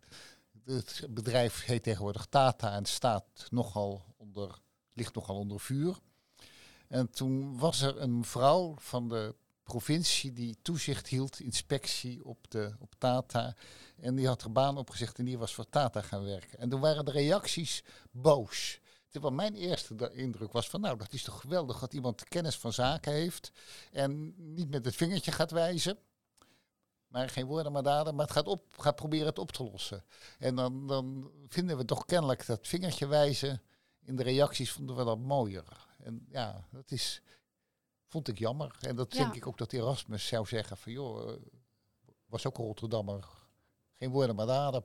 het 0.65 1.05
bedrijf 1.09 1.65
heet 1.65 1.83
tegenwoordig 1.83 2.25
Tata 2.25 2.73
en 2.75 2.85
staat 2.85 3.47
nogal 3.49 4.03
onder, 4.17 4.59
ligt 4.93 5.15
nogal 5.15 5.35
onder 5.35 5.59
vuur. 5.59 5.97
En 6.87 7.09
toen 7.09 7.57
was 7.57 7.81
er 7.81 8.01
een 8.01 8.25
vrouw 8.25 8.73
van 8.77 9.09
de 9.09 9.35
provincie 9.67 10.33
die 10.33 10.57
toezicht 10.61 11.07
hield, 11.07 11.39
inspectie 11.39 12.25
op, 12.25 12.51
de, 12.51 12.75
op 12.79 12.95
Tata. 12.97 13.55
En 13.99 14.15
die 14.15 14.27
had 14.27 14.43
er 14.43 14.51
baan 14.51 14.77
opgezegd 14.77 15.19
en 15.19 15.25
die 15.25 15.37
was 15.37 15.53
voor 15.53 15.69
Tata 15.69 16.01
gaan 16.01 16.23
werken. 16.23 16.59
En 16.59 16.69
toen 16.69 16.79
waren 16.79 17.05
de 17.05 17.11
reacties 17.11 17.83
boos. 18.11 18.79
Terwijl 19.09 19.33
mijn 19.33 19.55
eerste 19.55 20.11
indruk 20.13 20.51
was 20.51 20.69
van, 20.69 20.81
nou, 20.81 20.97
dat 20.97 21.13
is 21.13 21.23
toch 21.23 21.41
geweldig 21.41 21.79
dat 21.79 21.93
iemand 21.93 22.23
kennis 22.23 22.57
van 22.57 22.73
zaken 22.73 23.13
heeft 23.13 23.51
en 23.91 24.33
niet 24.37 24.69
met 24.69 24.85
het 24.85 24.95
vingertje 24.95 25.31
gaat 25.31 25.51
wijzen. 25.51 25.97
Maar 27.07 27.29
geen 27.29 27.45
woorden 27.45 27.71
maar 27.71 27.83
daden, 27.83 28.15
maar 28.15 28.25
het 28.25 28.33
gaat, 28.33 28.47
op, 28.47 28.63
gaat 28.77 28.95
proberen 28.95 29.25
het 29.25 29.39
op 29.39 29.51
te 29.51 29.63
lossen. 29.63 30.03
En 30.39 30.55
dan, 30.55 30.87
dan 30.87 31.31
vinden 31.47 31.77
we 31.77 31.85
toch 31.85 32.05
kennelijk 32.05 32.45
dat 32.45 32.67
vingertje 32.67 33.07
wijzen. 33.07 33.61
In 34.03 34.15
de 34.15 34.23
reacties 34.23 34.71
vonden 34.71 34.95
we 34.95 35.03
dat 35.03 35.19
mooier. 35.19 35.85
En 36.03 36.25
ja, 36.29 36.67
dat 36.71 36.91
is, 36.91 37.21
vond 38.07 38.27
ik 38.27 38.39
jammer. 38.39 38.75
En 38.79 38.95
dat 38.95 39.13
Ja. 39.15 39.23
denk 39.23 39.35
ik 39.35 39.47
ook 39.47 39.57
dat 39.57 39.73
Erasmus 39.73 40.27
zou 40.27 40.45
zeggen 40.45 40.77
van, 40.77 40.91
joh, 40.91 41.29
eh, 41.29 41.35
was 42.25 42.45
ook 42.45 42.57
een 42.57 42.65
Rotterdammer. 42.65 43.25
Geen 43.97 44.09
woorden 44.09 44.35
maar 44.35 44.45
daden. 44.45 44.83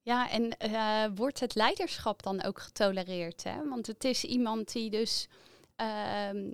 Ja, 0.00 0.30
en 0.30 0.56
eh, 0.58 1.04
wordt 1.14 1.40
het 1.40 1.54
leiderschap 1.54 2.22
dan 2.22 2.42
ook 2.42 2.60
getolereerd? 2.60 3.44
Hè? 3.44 3.68
Want 3.68 3.86
het 3.86 4.04
is 4.04 4.24
iemand 4.24 4.72
die 4.72 4.90
dus 4.90 5.28
ehm, 5.76 6.50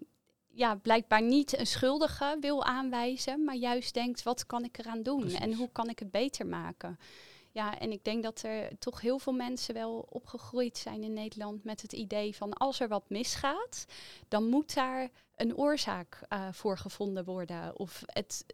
ja, 0.47 0.75
blijkbaar 0.75 1.23
niet 1.23 1.59
een 1.59 1.67
schuldige 1.67 2.37
wil 2.41 2.65
aanwijzen, 2.65 3.45
maar 3.45 3.55
juist 3.55 3.95
denkt, 3.95 4.23
wat 4.23 4.47
kan 4.47 4.65
ik 4.65 4.79
eraan 4.79 5.03
doen 5.03 5.31
en 5.31 5.55
hoe 5.55 5.69
kan 5.73 5.89
ik 5.89 5.99
het 5.99 6.11
beter 6.11 6.47
maken? 6.47 6.99
Ja, 7.55 7.79
en 7.79 7.93
ik 7.93 8.05
denk 8.05 8.23
dat 8.23 8.43
er 8.43 8.79
toch 8.79 9.01
heel 9.01 9.19
veel 9.19 9.33
mensen 9.33 9.75
wel 9.75 10.07
opgegroeid 10.11 10.79
zijn 10.79 11.03
in 11.03 11.13
Nederland 11.13 11.65
met 11.65 11.83
het 11.83 11.93
idee 11.93 12.37
van 12.37 12.53
als 12.53 12.81
er 12.81 12.89
wat 12.89 13.09
misgaat, 13.11 13.85
dan 14.29 14.49
moet 14.49 14.75
daar 14.75 15.11
een 15.37 15.57
oorzaak 15.57 16.21
eh, 16.29 16.49
voor 16.53 16.79
gevonden 16.79 17.25
worden. 17.25 17.79
Of 17.79 18.03
het, 18.07 18.45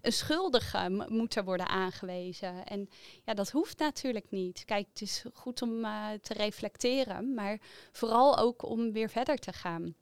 een 0.00 0.12
schuldige 0.12 0.88
m- 0.88 1.04
moet 1.14 1.34
er 1.34 1.44
worden 1.44 1.68
aangewezen. 1.68 2.66
En 2.66 2.88
ja, 3.24 3.34
dat 3.34 3.50
hoeft 3.50 3.78
natuurlijk 3.78 4.30
niet. 4.30 4.64
Kijk, 4.64 4.86
het 4.88 5.00
is 5.00 5.24
goed 5.32 5.62
om 5.62 5.84
eh, 5.84 6.06
te 6.22 6.34
reflecteren, 6.34 7.34
maar 7.34 7.60
vooral 7.92 8.38
ook 8.38 8.62
om 8.62 8.92
weer 8.92 9.10
verder 9.10 9.36
te 9.38 9.52
gaan. 9.52 9.94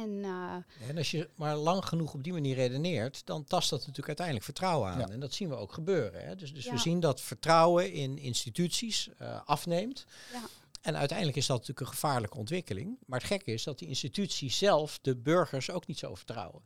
En 0.00 0.24
eh, 0.24 0.88
En 0.88 0.96
als 0.96 1.10
je 1.10 1.28
maar 1.34 1.56
lang 1.56 1.84
genoeg 1.84 2.14
op 2.14 2.22
die 2.24 2.32
manier 2.32 2.54
redeneert, 2.54 3.26
dan 3.26 3.44
tast 3.44 3.70
dat 3.70 3.78
natuurlijk 3.78 4.06
uiteindelijk 4.06 4.46
vertrouwen 4.46 4.90
aan. 4.90 4.98
Ja. 4.98 5.08
En 5.08 5.20
dat 5.20 5.34
zien 5.34 5.48
we 5.48 5.54
ook 5.54 5.72
gebeuren. 5.72 6.26
Hè? 6.26 6.36
Dus, 6.36 6.54
dus 6.54 6.64
Ja. 6.64 6.72
we 6.72 6.78
zien 6.78 7.00
dat 7.00 7.20
vertrouwen 7.20 7.92
in 7.92 8.18
instituties 8.18 9.08
eh, 9.18 9.40
afneemt. 9.44 10.06
Ja. 10.32 10.42
En 10.80 10.96
uiteindelijk 10.96 11.38
is 11.38 11.46
dat 11.46 11.58
natuurlijk 11.58 11.86
een 11.86 11.92
gevaarlijke 11.92 12.36
ontwikkeling. 12.38 12.98
Maar 13.06 13.18
het 13.18 13.28
gekke 13.28 13.52
is 13.52 13.62
dat 13.62 13.78
die 13.78 13.88
instituties 13.88 14.58
zelf 14.58 14.98
de 15.02 15.16
burgers 15.16 15.70
ook 15.70 15.86
niet 15.86 15.98
zo 15.98 16.14
vertrouwen. 16.14 16.62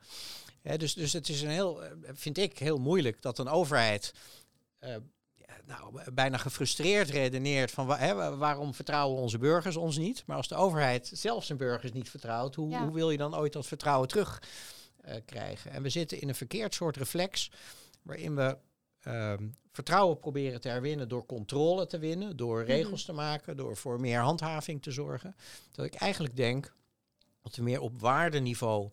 Hè, 0.62 0.76
dus, 0.76 0.94
dus 0.94 1.12
het 1.12 1.28
is 1.28 1.42
een 1.42 1.48
heel, 1.50 1.84
eh, 1.84 1.90
vind 2.12 2.38
ik, 2.38 2.58
heel 2.58 2.78
moeilijk 2.78 3.22
dat 3.22 3.38
een 3.38 3.48
overheid 3.48 4.14
eh, 4.78 4.96
nou, 5.66 6.12
bijna 6.12 6.36
gefrustreerd 6.36 7.08
redeneert 7.10 7.70
van 7.70 7.90
hè, 7.90 8.14
wa- 8.14 8.36
waarom 8.36 8.74
vertrouwen 8.74 9.20
onze 9.22 9.38
burgers 9.38 9.76
ons 9.76 9.96
niet. 9.96 10.22
Maar 10.26 10.36
als 10.36 10.48
de 10.48 10.54
overheid 10.54 11.10
zelf 11.14 11.44
zijn 11.44 11.58
burgers 11.58 11.92
niet 11.92 12.10
vertrouwt, 12.10 12.54
hoe, 12.54 12.70
Ja. 12.70 12.82
hoe 12.84 12.92
wil 12.94 13.10
je 13.10 13.16
dan 13.18 13.36
ooit 13.36 13.52
dat 13.52 13.66
vertrouwen 13.66 14.08
terug 14.08 14.42
eh, 15.00 15.16
krijgen? 15.24 15.70
En 15.70 15.82
we 15.82 15.88
zitten 15.88 16.20
in 16.20 16.28
een 16.28 16.34
verkeerd 16.34 16.74
soort 16.74 16.96
reflex 16.96 17.50
waarin 18.02 18.34
we 18.36 18.56
ehm, 19.00 19.46
vertrouwen 19.72 20.18
proberen 20.18 20.60
te 20.60 20.68
herwinnen 20.68 21.08
door 21.08 21.26
controle 21.26 21.86
te 21.86 21.98
winnen, 21.98 22.36
door 22.36 22.64
regels 22.64 23.04
te 23.04 23.12
maken, 23.12 23.56
door 23.56 23.76
voor 23.76 24.00
meer 24.00 24.20
handhaving 24.20 24.82
te 24.82 24.90
zorgen. 24.90 25.36
Dat 25.72 25.84
ik 25.86 25.94
eigenlijk 25.94 26.36
denk 26.36 26.74
dat 27.42 27.56
we 27.56 27.62
meer 27.62 27.80
op 27.80 28.00
waardeniveau 28.00 28.90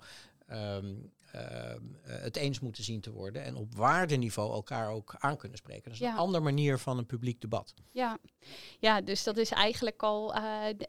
ehm, 0.48 0.94
ehm, 1.32 1.80
eh, 2.04 2.22
het 2.22 2.36
eens 2.36 2.60
moeten 2.60 2.84
zien 2.84 3.02
te 3.02 3.12
worden 3.12 3.44
en 3.44 3.56
op 3.56 3.76
waardeniveau 3.76 4.54
elkaar 4.54 4.90
ook 4.90 5.16
aan 5.20 5.38
kunnen 5.38 5.58
spreken. 5.58 5.84
Dat 5.84 5.94
is 5.94 6.00
Ja. 6.00 6.12
een 6.12 6.18
andere 6.18 6.44
manier 6.44 6.78
van 6.78 6.98
een 6.98 7.06
publiek 7.06 7.42
debat. 7.42 7.74
ja. 7.92 8.18
ja, 8.80 9.02
dus 9.02 9.24
dat 9.24 9.38
is 9.38 9.50
eigenlijk 9.52 10.04
al, 10.04 10.34
eh, 10.34 10.42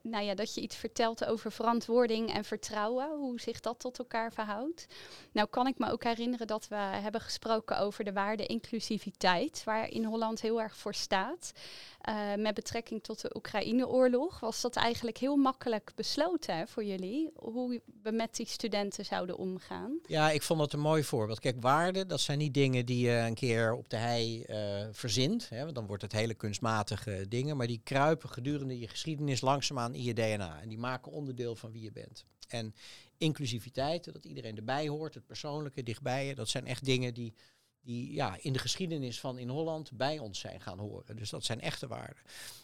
nou 0.03 0.25
ja, 0.25 0.35
dat 0.35 0.55
je 0.55 0.61
iets 0.61 0.77
vertelt 0.77 1.25
over 1.25 1.53
verantwoording 1.53 2.35
en 2.35 2.45
vertrouwen, 2.45 3.19
hoe 3.19 3.41
zich 3.41 3.61
dat 3.61 3.79
tot 3.79 3.99
elkaar 3.99 4.33
verhoudt. 4.33 4.87
Nou 5.33 5.49
kan 5.49 5.67
ik 5.67 5.79
me 5.79 5.91
ook 5.91 6.05
herinneren 6.05 6.47
dat 6.47 6.69
we 6.69 6.75
hebben 6.77 7.21
gesproken 7.21 7.79
over 7.79 8.05
de 8.05 8.13
waarde 8.13 8.47
inclusiviteit, 8.47 9.65
waar 9.65 9.89
in 9.89 10.05
Holland 10.05 10.41
heel 10.41 10.61
erg 10.61 10.77
voor 10.77 10.95
staat. 10.95 11.53
Eh, 12.01 12.35
met 12.37 12.55
betrekking 12.55 13.03
tot 13.03 13.21
de 13.21 13.37
Oekraïne-oorlog 13.37 14.41
was 14.41 14.61
dat 14.61 14.77
eigenlijk 14.77 15.19
heel 15.19 15.37
makkelijk 15.37 15.93
besloten 15.95 16.57
hè, 16.57 16.67
voor 16.67 16.85
jullie, 16.85 17.31
hoe 17.35 17.81
we 18.03 18.11
met 18.13 18.37
die 18.37 18.47
studenten 18.47 19.05
zouden 19.05 19.37
omgaan. 19.37 19.99
Ja, 20.07 20.31
ik 20.33 20.43
vond 20.43 20.59
dat 20.59 20.73
een 20.73 20.81
mooi 20.81 21.05
voorbeeld. 21.05 21.41
Kijk, 21.41 21.57
waarden, 21.61 22.09
dat 22.09 22.21
zijn 22.21 22.39
niet 22.39 22.55
dingen 22.55 22.87
die 22.87 23.07
je 23.07 23.17
een 23.17 23.35
keer 23.35 23.73
op 23.73 23.89
de 23.89 23.97
hei 23.97 24.43
eh, 24.43 24.87
verzint. 24.93 25.49
Hè, 25.49 25.63
want 25.63 25.75
dan 25.75 25.87
wordt 25.87 26.03
het 26.03 26.13
hele 26.13 26.35
kunstmatige 26.35 27.27
dingen. 27.29 27.57
Maar 27.57 27.67
die 27.67 27.81
kruipen 27.85 28.29
gedurende 28.29 28.79
je 28.79 28.89
geschiedenis 28.89 29.41
langzaamaan 29.41 29.95
in 29.95 30.03
je 30.03 30.15
DNA. 30.15 30.61
En 30.61 30.69
die 30.69 30.79
maken 30.79 31.13
onderdeel 31.13 31.57
van 31.57 31.73
wie 31.73 31.83
je 31.83 31.93
bent. 31.93 32.25
En 32.49 32.75
inclusiviteit, 33.19 34.13
dat 34.13 34.25
iedereen 34.25 34.57
erbij 34.57 34.89
hoort, 34.89 35.15
het 35.15 35.27
persoonlijke 35.27 35.83
dichtbij 35.83 36.27
je. 36.27 36.35
Dat 36.35 36.49
zijn 36.49 36.67
echt 36.67 36.85
dingen 36.85 37.15
die, 37.15 37.35
die 37.81 38.13
ja, 38.13 38.37
in 38.41 38.53
de 38.53 38.59
geschiedenis 38.59 39.21
van 39.21 39.39
in 39.39 39.49
Holland 39.49 39.93
bij 39.93 40.19
ons 40.19 40.39
zijn 40.39 40.61
gaan 40.61 40.79
horen. 40.79 41.17
Dus 41.17 41.31
dat 41.31 41.45
zijn 41.45 41.61
echte 41.61 41.87
waarden. 41.87 42.23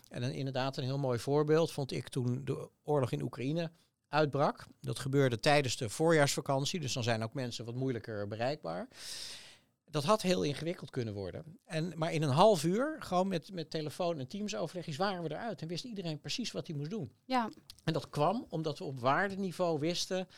En 0.09 0.23
inderdaad 0.23 0.77
een 0.77 0.85
heel 0.85 0.99
mooi 0.99 1.19
voorbeeld 1.19 1.73
vond 1.73 1.93
ik 1.93 2.09
toen 2.09 2.45
de 2.45 2.69
oorlog 2.83 3.13
in 3.13 3.23
Oekraïne 3.23 3.71
uitbrak. 4.09 4.66
Dat 4.81 4.99
gebeurde 4.99 5.40
tijdens 5.40 5.77
de 5.77 5.88
voorjaarsvakantie, 5.88 6.81
dus 6.81 6.92
dan 6.92 7.03
zijn 7.03 7.23
ook 7.23 7.35
mensen 7.35 7.64
wat 7.64 7.75
moeilijker 7.75 8.29
bereikbaar. 8.29 8.88
Dat 9.90 10.05
had 10.05 10.23
heel 10.23 10.42
ingewikkeld 10.42 10.90
kunnen 10.90 11.14
worden. 11.14 11.59
En, 11.64 11.92
maar 11.97 12.12
in 12.12 12.23
een 12.23 12.29
half 12.29 12.64
uur, 12.64 12.97
gewoon 12.99 13.29
met, 13.29 13.53
met 13.53 13.71
telefoon 13.71 14.18
en 14.18 14.29
teamsoverlegjes, 14.29 14.97
waren 14.97 15.23
we 15.23 15.31
eruit. 15.31 15.62
En 15.62 15.68
wist 15.68 15.85
iedereen 15.85 16.21
precies 16.21 16.53
wat 16.53 16.66
hij 16.66 16.77
moest 16.77 16.90
doen. 16.90 17.12
Ja, 17.25 17.51
En 17.85 17.92
dat 17.92 18.09
kwam 18.09 18.47
omdat 18.49 18.79
we 18.79 18.85
op 18.85 19.01
waardeniveau 19.01 19.79
wisten, 19.79 20.29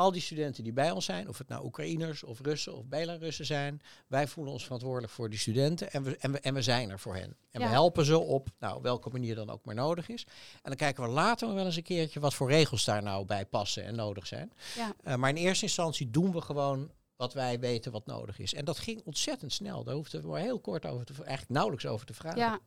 al 0.00 0.12
die 0.12 0.20
studenten 0.22 0.64
die 0.64 0.72
bij 0.72 0.90
ons 0.90 1.04
zijn, 1.04 1.28
of 1.28 1.38
het 1.38 1.48
nou 1.48 1.64
Oekraïners 1.64 2.22
of 2.22 2.40
Russen 2.40 2.76
of 2.76 2.84
Belarussen 2.86 3.46
zijn, 3.46 3.80
wij 4.06 4.26
voelen 4.28 4.52
ons 4.52 4.64
verantwoordelijk 4.64 5.12
voor 5.12 5.30
die 5.30 5.38
studenten 5.38 5.92
en 5.92 6.02
we, 6.02 6.16
en 6.16 6.32
we, 6.32 6.40
en 6.40 6.54
we 6.54 6.62
zijn 6.62 6.90
er 6.90 6.98
voor 6.98 7.14
hen. 7.14 7.36
En 7.50 7.60
Ja. 7.60 7.66
we 7.66 7.72
helpen 7.72 8.04
ze 8.04 8.18
op 8.18 8.48
nou, 8.58 8.82
welke 8.82 9.10
manier 9.10 9.34
dan 9.34 9.50
ook 9.50 9.64
maar 9.64 9.74
nodig 9.74 10.08
is. 10.08 10.24
En 10.52 10.60
dan 10.62 10.76
kijken 10.76 11.02
we 11.04 11.08
later 11.10 11.54
wel 11.54 11.64
eens 11.64 11.76
een 11.76 11.82
keertje 11.82 12.20
wat 12.20 12.34
voor 12.34 12.48
regels 12.50 12.84
daar 12.84 13.02
nou 13.02 13.24
bij 13.26 13.46
passen 13.46 13.84
en 13.84 13.94
nodig 13.94 14.26
zijn. 14.26 14.52
ja. 14.76 14.94
Eh, 15.02 15.14
maar 15.14 15.30
in 15.30 15.36
eerste 15.36 15.64
instantie 15.64 16.10
doen 16.10 16.32
we 16.32 16.40
gewoon 16.40 16.90
wat 17.16 17.32
wij 17.32 17.58
weten 17.58 17.92
wat 17.92 18.06
nodig 18.06 18.38
is. 18.38 18.54
En 18.54 18.64
dat 18.64 18.78
ging 18.78 19.02
ontzettend 19.04 19.52
snel. 19.52 19.84
Daar 19.84 19.94
hoefden 19.94 20.20
we 20.22 20.28
maar 20.28 20.40
heel 20.40 20.60
kort 20.60 20.86
over 20.86 21.04
te, 21.06 21.12
eigenlijk 21.14 21.50
nauwelijks 21.50 21.86
over 21.86 22.06
te 22.06 22.14
vragen. 22.14 22.38
Ja. 22.38 22.58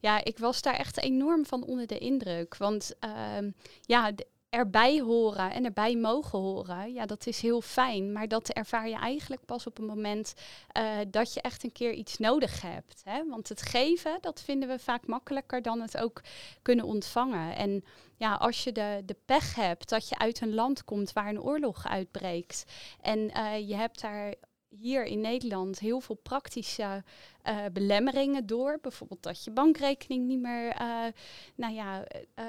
ja, 0.00 0.24
ik 0.24 0.38
was 0.38 0.62
daar 0.62 0.74
echt 0.74 0.98
enorm 1.00 1.46
van 1.46 1.64
onder 1.64 1.86
de 1.86 1.98
indruk. 1.98 2.56
Want 2.56 2.94
ehm, 3.00 3.50
ja, 3.80 4.12
erbij 4.50 5.00
horen 5.00 5.50
en 5.52 5.64
erbij 5.64 5.96
mogen 5.96 6.38
horen, 6.38 6.92
ja, 6.92 7.06
dat 7.06 7.26
is 7.26 7.40
heel 7.40 7.60
fijn. 7.60 8.12
Maar 8.12 8.28
dat 8.28 8.48
ervaar 8.48 8.88
je 8.88 8.94
eigenlijk 8.94 9.44
pas 9.44 9.66
op 9.66 9.76
het 9.76 9.86
moment 9.86 10.34
eh, 10.72 10.98
dat 11.08 11.34
je 11.34 11.40
echt 11.40 11.64
een 11.64 11.72
keer 11.72 11.92
iets 11.92 12.18
nodig 12.18 12.62
hebt. 12.62 13.00
Hè? 13.04 13.26
Want 13.28 13.48
het 13.48 13.62
geven, 13.62 14.18
dat 14.20 14.40
vinden 14.40 14.68
we 14.68 14.78
vaak 14.78 15.06
makkelijker 15.06 15.62
dan 15.62 15.80
het 15.80 15.96
ook 15.96 16.22
kunnen 16.62 16.84
ontvangen. 16.84 17.56
En 17.56 17.84
ja, 18.16 18.34
als 18.34 18.64
je 18.64 18.72
de, 18.72 19.02
de 19.04 19.16
pech 19.24 19.54
hebt 19.54 19.88
dat 19.88 20.08
je 20.08 20.18
uit 20.18 20.40
een 20.40 20.54
land 20.54 20.84
komt 20.84 21.12
waar 21.12 21.28
een 21.28 21.42
oorlog 21.42 21.86
uitbreekt 21.86 22.64
en 23.00 23.30
eh, 23.30 23.68
je 23.68 23.74
hebt 23.74 24.00
daar 24.00 24.34
hier 24.78 25.04
in 25.04 25.20
Nederland 25.20 25.78
heel 25.78 26.00
veel 26.00 26.14
praktische 26.14 27.04
eh, 27.42 27.56
belemmeringen 27.72 28.46
door. 28.46 28.78
Bijvoorbeeld 28.82 29.22
dat 29.22 29.44
je 29.44 29.50
bankrekening 29.50 30.26
niet 30.26 30.40
meer 30.40 30.70
eh, 30.70 31.06
nou 31.54 31.74
ja, 31.74 32.04
eh, 32.34 32.44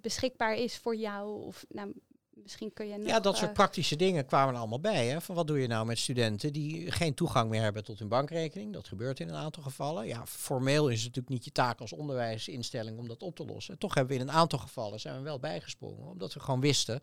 beschikbaar 0.00 0.56
is 0.56 0.76
voor 0.76 0.96
jou. 0.96 1.46
Of 1.46 1.64
nou, 1.68 1.94
Misschien 2.42 2.72
kun 2.72 2.88
je 2.88 2.96
nog, 2.96 3.06
Ja, 3.06 3.20
dat 3.20 3.36
soort 3.36 3.52
praktische 3.52 3.96
dingen 3.96 4.26
kwamen 4.26 4.54
er 4.54 4.60
allemaal 4.60 4.80
bij. 4.80 5.06
Hè? 5.06 5.20
Van 5.20 5.34
wat 5.34 5.46
doe 5.46 5.60
je 5.60 5.66
nou 5.66 5.86
met 5.86 5.98
studenten 5.98 6.52
die 6.52 6.90
geen 6.90 7.14
toegang 7.14 7.50
meer 7.50 7.62
hebben 7.62 7.84
tot 7.84 7.98
hun 7.98 8.08
bankrekening? 8.08 8.72
Dat 8.72 8.88
gebeurt 8.88 9.20
in 9.20 9.28
een 9.28 9.34
aantal 9.34 9.62
gevallen. 9.62 10.06
Ja, 10.06 10.26
formeel 10.26 10.88
is 10.88 10.96
het 10.96 11.06
natuurlijk 11.06 11.34
niet 11.34 11.44
je 11.44 11.52
taak 11.52 11.80
als 11.80 11.92
onderwijsinstelling 11.92 12.98
om 12.98 13.08
dat 13.08 13.22
op 13.22 13.36
te 13.36 13.44
lossen. 13.44 13.78
Toch 13.78 13.94
hebben 13.94 14.16
we 14.16 14.22
in 14.22 14.28
een 14.28 14.34
aantal 14.34 14.58
gevallen 14.58 15.00
zijn 15.00 15.16
we 15.16 15.22
wel 15.22 15.38
bijgesprongen, 15.38 16.08
omdat 16.08 16.34
we 16.34 16.40
gewoon 16.40 16.60
wisten, 16.60 17.00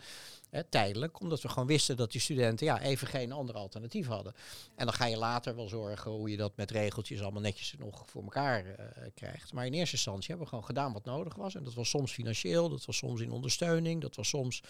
hè, 0.56 0.64
tijdelijk, 0.64 1.20
omdat 1.20 1.42
we 1.42 1.50
gewoon 1.50 1.68
wisten 1.68 1.98
dat 1.98 2.12
die 2.12 2.22
studenten 2.22 2.66
ja, 2.66 2.82
even 2.82 3.08
geen 3.08 3.32
ander 3.32 3.56
alternatief 3.56 4.08
hadden. 4.08 4.34
En 4.76 4.86
dan 4.86 4.94
ga 4.94 5.06
je 5.06 5.18
later 5.18 5.56
wel 5.56 5.68
zorgen 5.68 6.12
hoe 6.12 6.30
je 6.30 6.38
dat 6.38 6.56
met 6.56 6.72
regeltjes 6.72 7.22
allemaal 7.22 7.42
netjes 7.42 7.76
nog 7.78 8.04
voor 8.10 8.24
elkaar 8.24 8.66
eh, 8.66 9.04
krijgt. 9.14 9.54
Maar 9.54 9.66
in 9.66 9.74
eerste 9.74 9.96
instantie 9.96 10.28
hebben 10.28 10.44
we 10.44 10.50
gewoon 10.50 10.66
gedaan 10.66 10.94
wat 10.94 11.06
nodig 11.06 11.36
was. 11.36 11.56
En 11.56 11.64
dat 11.64 11.74
was 11.74 11.90
soms 11.90 12.12
financieel, 12.12 12.70
dat 12.70 12.86
was 12.86 12.98
soms 12.98 13.22
in 13.22 13.32
ondersteuning, 13.32 14.02
dat 14.02 14.16
was 14.16 14.30
soms 14.30 14.64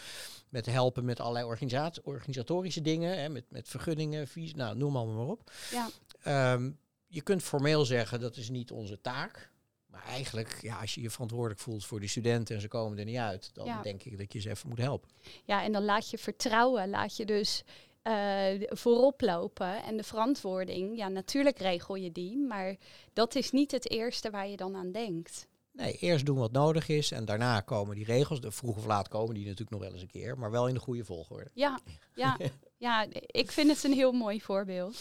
met 0.50 0.66
helpen 0.66 1.06
met 1.06 1.20
allerlei 1.20 1.46
organisatie, 1.46 2.06
organisatorische 2.06 2.82
dingen, 2.82 3.20
hè, 3.20 3.30
met, 3.30 3.46
met 3.50 3.68
vergunningen, 3.68 4.28
vies, 4.28 4.54
nou, 4.54 4.78
noem 4.78 4.96
allemaal 4.96 5.16
maar 5.16 5.34
op. 5.34 5.52
Ja. 5.72 5.90
Ehm, 6.22 6.72
je 7.08 7.22
kunt 7.22 7.44
formeel 7.44 7.86
zeggen 7.86 8.20
dat 8.20 8.38
is 8.38 8.50
niet 8.50 8.72
onze 8.72 9.02
taak. 9.02 9.54
Maar 9.96 10.06
eigenlijk, 10.06 10.58
ja, 10.62 10.80
als 10.80 10.96
je 10.96 11.02
je 11.02 11.10
verantwoordelijk 11.10 11.60
voelt 11.60 11.86
voor 11.86 12.00
die 12.00 12.10
studenten 12.10 12.56
en 12.56 12.62
ze 12.62 12.68
komen 12.68 12.98
er 12.98 13.06
niet 13.06 13.18
uit, 13.18 13.50
dan 13.54 13.66
Ja. 13.66 13.82
denk 13.82 14.04
ik 14.04 14.18
dat 14.18 14.34
je 14.34 14.40
ze 14.40 14.50
even 14.50 14.70
moet 14.70 14.78
helpen. 14.78 15.10
Ja, 15.44 15.64
en 15.64 15.72
dan 15.72 15.84
laat 15.84 16.10
je 16.10 16.18
vertrouwen, 16.18 16.90
laat 16.90 17.18
je 17.18 17.26
dus 17.26 17.64
eh, 18.02 18.46
voorop 18.70 19.22
lopen. 19.22 19.84
En 19.84 19.98
de 19.98 20.04
verantwoording, 20.04 20.98
ja, 20.98 21.08
natuurlijk 21.08 21.60
regel 21.60 21.96
je 21.96 22.12
die, 22.12 22.38
maar 22.38 22.76
dat 23.14 23.36
is 23.36 23.52
niet 23.52 23.72
het 23.72 23.90
eerste 23.90 24.30
waar 24.30 24.48
je 24.48 24.58
dan 24.58 24.76
aan 24.76 24.92
denkt. 24.92 25.48
Nee, 25.72 25.94
eerst 25.94 26.26
doen 26.26 26.38
wat 26.38 26.52
nodig 26.52 26.88
is 26.88 27.12
en 27.12 27.26
daarna 27.26 27.60
komen 27.62 27.96
die 27.96 28.06
regels. 28.06 28.42
De 28.42 28.52
vroeg 28.52 28.78
of 28.78 28.86
laat 28.86 29.08
komen 29.08 29.34
die 29.34 29.44
natuurlijk 29.44 29.72
nog 29.72 29.80
wel 29.80 29.92
eens 29.92 30.02
een 30.02 30.08
keer, 30.08 30.38
maar 30.38 30.52
wel 30.52 30.68
in 30.68 30.74
de 30.74 30.80
goede 30.80 31.06
volgorde. 31.06 31.50
Ja, 31.54 31.80
ja, 32.16 32.38
ja, 32.78 33.06
ik 33.26 33.52
vind 33.52 33.70
het 33.72 33.84
een 33.84 33.94
heel 33.94 34.12
mooi 34.12 34.42
voorbeeld. 34.42 34.98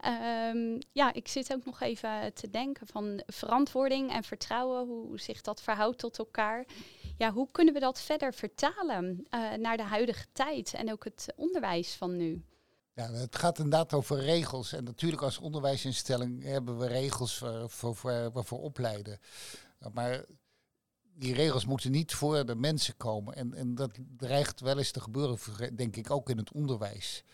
Ehm, 0.00 0.80
ja, 0.92 1.12
ik 1.12 1.28
zit 1.28 1.52
ook 1.52 1.64
nog 1.64 1.80
even 1.80 2.34
te 2.34 2.50
denken 2.50 2.86
van 2.86 3.22
verantwoording 3.26 4.12
en 4.12 4.22
vertrouwen, 4.22 4.86
hoe 4.86 5.20
zich 5.20 5.40
dat 5.40 5.62
verhoudt 5.62 5.98
tot 5.98 6.18
elkaar. 6.18 6.66
Ja, 7.18 7.32
hoe 7.32 7.48
kunnen 7.52 7.74
we 7.74 7.80
dat 7.80 8.00
verder 8.00 8.34
vertalen 8.34 9.26
eh, 9.28 9.52
naar 9.52 9.76
de 9.76 9.82
huidige 9.82 10.26
tijd 10.32 10.74
en 10.74 10.92
ook 10.92 11.04
het 11.04 11.32
onderwijs 11.36 11.94
van 11.94 12.16
nu? 12.16 12.44
Ja, 12.94 13.12
het 13.12 13.36
gaat 13.36 13.58
inderdaad 13.58 13.94
over 13.94 14.18
regels. 14.18 14.72
En 14.72 14.84
natuurlijk 14.84 15.22
als 15.22 15.38
onderwijsinstelling 15.38 16.42
hebben 16.42 16.78
we 16.78 16.86
regels 16.86 17.38
voor, 17.38 17.70
voor, 17.70 17.96
voor, 17.96 18.44
voor 18.44 18.60
opleiden. 18.60 19.18
Maar 19.92 20.24
die 21.14 21.34
regels 21.34 21.66
moeten 21.66 21.90
niet 21.90 22.14
voor 22.14 22.46
de 22.46 22.54
mensen 22.54 22.96
komen. 22.96 23.34
En, 23.34 23.54
en 23.54 23.74
dat 23.74 23.98
dreigt 24.16 24.60
wel 24.60 24.78
eens 24.78 24.90
te 24.90 25.00
gebeuren, 25.00 25.76
denk 25.76 25.96
ik, 25.96 26.10
ook 26.10 26.30
in 26.30 26.38
het 26.38 26.52
onderwijs. 26.52 27.24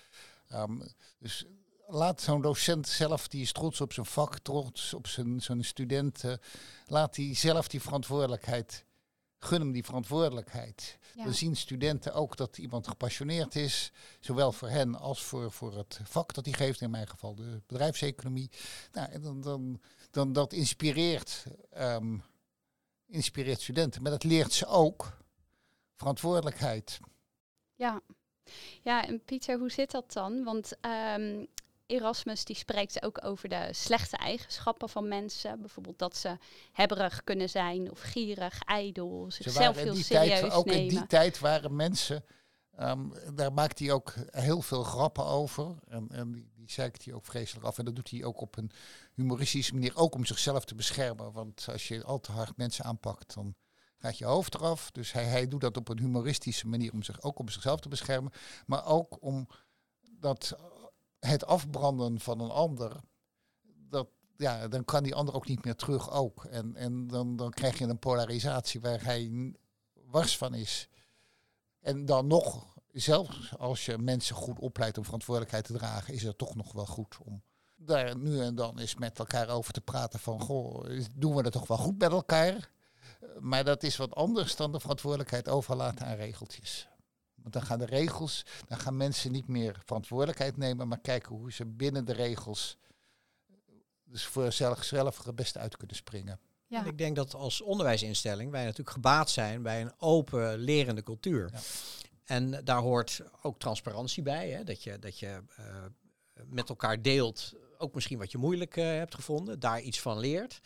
Ehm, 0.48 0.80
dus 1.18 1.46
laat 1.86 2.20
zo'n 2.20 2.40
docent 2.40 2.88
zelf, 2.88 3.28
die 3.28 3.42
is 3.42 3.52
trots 3.52 3.80
op 3.80 3.92
zijn 3.92 4.06
vak, 4.06 4.38
trots 4.38 4.94
op 4.94 5.06
zijn, 5.06 5.40
zijn 5.40 5.64
studenten, 5.64 6.40
laat 6.86 7.14
die 7.14 7.34
zelf 7.34 7.68
die 7.68 7.80
verantwoordelijkheid, 7.82 8.84
gun 9.38 9.60
hem 9.60 9.72
die 9.72 9.84
verantwoordelijkheid. 9.84 10.98
Ja. 11.14 11.24
Dan 11.24 11.34
zien 11.34 11.56
studenten 11.56 12.14
ook 12.14 12.36
dat 12.36 12.58
iemand 12.58 12.88
gepassioneerd 12.88 13.56
is, 13.56 13.92
zowel 14.20 14.52
voor 14.52 14.68
hen 14.68 14.94
als 14.94 15.22
voor, 15.22 15.52
voor 15.52 15.76
het 15.76 16.00
vak 16.04 16.34
dat 16.34 16.44
hij 16.44 16.54
geeft, 16.54 16.80
in 16.80 16.90
mijn 16.90 17.08
geval 17.08 17.34
de 17.34 17.62
bedrijfseconomie. 17.66 18.50
Nou, 18.92 19.10
en 19.10 19.22
dan, 19.22 19.40
dan, 19.40 19.80
dan 20.10 20.32
dat 20.32 20.52
inspireert, 20.52 21.44
ehm, 21.70 22.18
inspireert 23.06 23.60
studenten, 23.60 24.02
maar 24.02 24.10
dat 24.10 24.24
leert 24.24 24.52
ze 24.52 24.66
ook 24.66 25.16
verantwoordelijkheid. 25.94 27.00
Ja. 27.74 28.00
ja, 28.82 29.06
en 29.06 29.24
Pieter, 29.24 29.58
hoe 29.58 29.70
zit 29.70 29.90
dat 29.90 30.12
dan? 30.12 30.44
Want 30.44 30.72
ehm, 30.80 31.44
Erasmus 31.86 32.44
die 32.44 32.56
spreekt 32.56 33.02
ook 33.02 33.24
over 33.24 33.48
de 33.48 33.68
slechte 33.70 34.16
eigenschappen 34.16 34.88
van 34.88 35.08
mensen. 35.08 35.60
Bijvoorbeeld 35.60 35.98
dat 35.98 36.16
ze 36.16 36.36
hebberig 36.72 37.24
kunnen 37.24 37.48
zijn 37.48 37.90
of 37.90 38.00
gierig, 38.00 38.62
ijdel, 38.62 39.26
Ze 39.30 39.42
zichzelf 39.42 39.76
heel 39.76 39.94
die 39.94 40.04
serieus 40.04 40.40
tijd, 40.40 40.52
ook 40.52 40.64
nemen. 40.64 40.82
in 40.82 40.88
die 40.88 41.06
tijd 41.06 41.38
waren 41.38 41.76
mensen, 41.76 42.24
ehm, 42.76 43.08
daar 43.34 43.52
maakt 43.52 43.78
hij 43.78 43.92
ook 43.92 44.14
heel 44.30 44.62
veel 44.62 44.82
grappen 44.82 45.24
over. 45.24 45.74
En, 45.88 46.08
en 46.10 46.32
die, 46.32 46.50
die 46.54 46.70
zeikt 46.70 47.04
hij 47.04 47.14
ook 47.14 47.26
vreselijk 47.26 47.66
af. 47.66 47.78
En 47.78 47.84
dat 47.84 47.96
doet 47.96 48.10
hij 48.10 48.24
ook 48.24 48.40
op 48.40 48.56
een 48.56 48.70
humoristische 49.14 49.74
manier, 49.74 49.96
ook 49.96 50.14
om 50.14 50.24
zichzelf 50.24 50.64
te 50.64 50.74
beschermen. 50.74 51.32
Want 51.32 51.66
als 51.72 51.88
je 51.88 52.04
al 52.04 52.20
te 52.20 52.32
hard 52.32 52.56
mensen 52.56 52.84
aanpakt, 52.84 53.34
dan 53.34 53.54
gaat 53.98 54.18
je 54.18 54.24
hoofd 54.24 54.54
eraf. 54.54 54.90
Dus 54.90 55.12
hij, 55.12 55.24
hij 55.24 55.48
doet 55.48 55.60
dat 55.60 55.76
op 55.76 55.88
een 55.88 55.98
humoristische 55.98 56.66
manier, 56.66 56.92
om 56.92 57.02
zich, 57.02 57.22
ook 57.22 57.38
om 57.38 57.48
zichzelf 57.48 57.80
te 57.80 57.88
beschermen. 57.88 58.32
Maar 58.66 58.86
ook 58.86 59.22
om 59.22 59.48
dat 60.18 60.56
het 61.26 61.46
afbranden 61.46 62.20
van 62.20 62.40
een 62.40 62.50
ander, 62.50 63.00
dat, 63.62 64.08
ja, 64.36 64.68
dan 64.68 64.84
kan 64.84 65.02
die 65.02 65.14
ander 65.14 65.34
ook 65.34 65.48
niet 65.48 65.64
meer 65.64 65.76
terug 65.76 66.10
ook. 66.10 66.44
En, 66.44 66.76
en 66.76 67.06
dan, 67.06 67.36
dan 67.36 67.50
krijg 67.50 67.78
je 67.78 67.84
een 67.84 67.98
polarisatie 67.98 68.80
waar 68.80 69.04
hij 69.04 69.54
wars 69.92 70.36
van 70.36 70.54
is. 70.54 70.88
En 71.80 72.04
dan 72.04 72.26
nog, 72.26 72.76
zelfs 72.92 73.56
als 73.58 73.84
je 73.84 73.98
mensen 73.98 74.36
goed 74.36 74.58
opleidt 74.58 74.98
om 74.98 75.04
verantwoordelijkheid 75.04 75.64
te 75.64 75.72
dragen, 75.72 76.14
is 76.14 76.22
het 76.22 76.38
toch 76.38 76.54
nog 76.54 76.72
wel 76.72 76.86
goed 76.86 77.16
om 77.24 77.42
daar 77.76 78.16
nu 78.16 78.40
en 78.40 78.54
dan 78.54 78.78
eens 78.78 78.94
met 78.94 79.18
elkaar 79.18 79.48
over 79.48 79.72
te 79.72 79.80
praten 79.80 80.20
van, 80.20 80.40
goh, 80.40 81.00
doen 81.14 81.34
we 81.34 81.42
dat 81.42 81.52
toch 81.52 81.66
wel 81.66 81.76
goed 81.76 81.98
met 81.98 82.10
elkaar? 82.10 82.70
Maar 83.40 83.64
dat 83.64 83.82
is 83.82 83.96
wat 83.96 84.14
anders 84.14 84.56
dan 84.56 84.72
de 84.72 84.80
verantwoordelijkheid 84.80 85.48
overlaten 85.48 86.06
aan 86.06 86.16
regeltjes. 86.16 86.88
Want 87.46 87.58
dan 87.58 87.66
gaan 87.66 87.78
de 87.78 87.96
regels, 87.96 88.44
dan 88.68 88.78
gaan 88.78 88.96
mensen 88.96 89.32
niet 89.32 89.48
meer 89.48 89.80
verantwoordelijkheid 89.84 90.56
nemen, 90.56 90.88
maar 90.88 91.00
kijken 91.00 91.36
hoe 91.36 91.52
ze 91.52 91.66
binnen 91.66 92.04
de 92.04 92.12
regels 92.12 92.78
dus 94.04 94.24
voor 94.26 94.52
zichzelf 94.52 95.24
het 95.24 95.36
beste 95.36 95.58
uit 95.58 95.76
kunnen 95.76 95.96
springen. 95.96 96.40
Ja. 96.66 96.80
En 96.80 96.86
ik 96.86 96.98
denk 96.98 97.16
dat 97.16 97.34
als 97.34 97.60
onderwijsinstelling 97.60 98.50
wij 98.50 98.62
natuurlijk 98.62 98.90
gebaat 98.90 99.30
zijn 99.30 99.62
bij 99.62 99.80
een 99.80 99.92
open 99.98 100.58
lerende 100.58 101.02
cultuur. 101.02 101.50
Ja. 101.52 101.58
En 102.24 102.64
daar 102.64 102.80
hoort 102.80 103.22
ook 103.42 103.58
transparantie 103.58 104.22
bij, 104.22 104.50
hè? 104.50 104.64
dat 104.64 104.82
je, 104.82 104.98
dat 104.98 105.18
je 105.18 105.42
eh, 105.56 105.64
met 106.46 106.68
elkaar 106.68 107.02
deelt, 107.02 107.52
ook 107.78 107.94
misschien 107.94 108.18
wat 108.18 108.32
je 108.32 108.38
moeilijk 108.38 108.76
eh, 108.76 108.84
hebt 108.84 109.14
gevonden, 109.14 109.60
daar 109.60 109.80
iets 109.80 110.00
van 110.00 110.18
leert. 110.18 110.60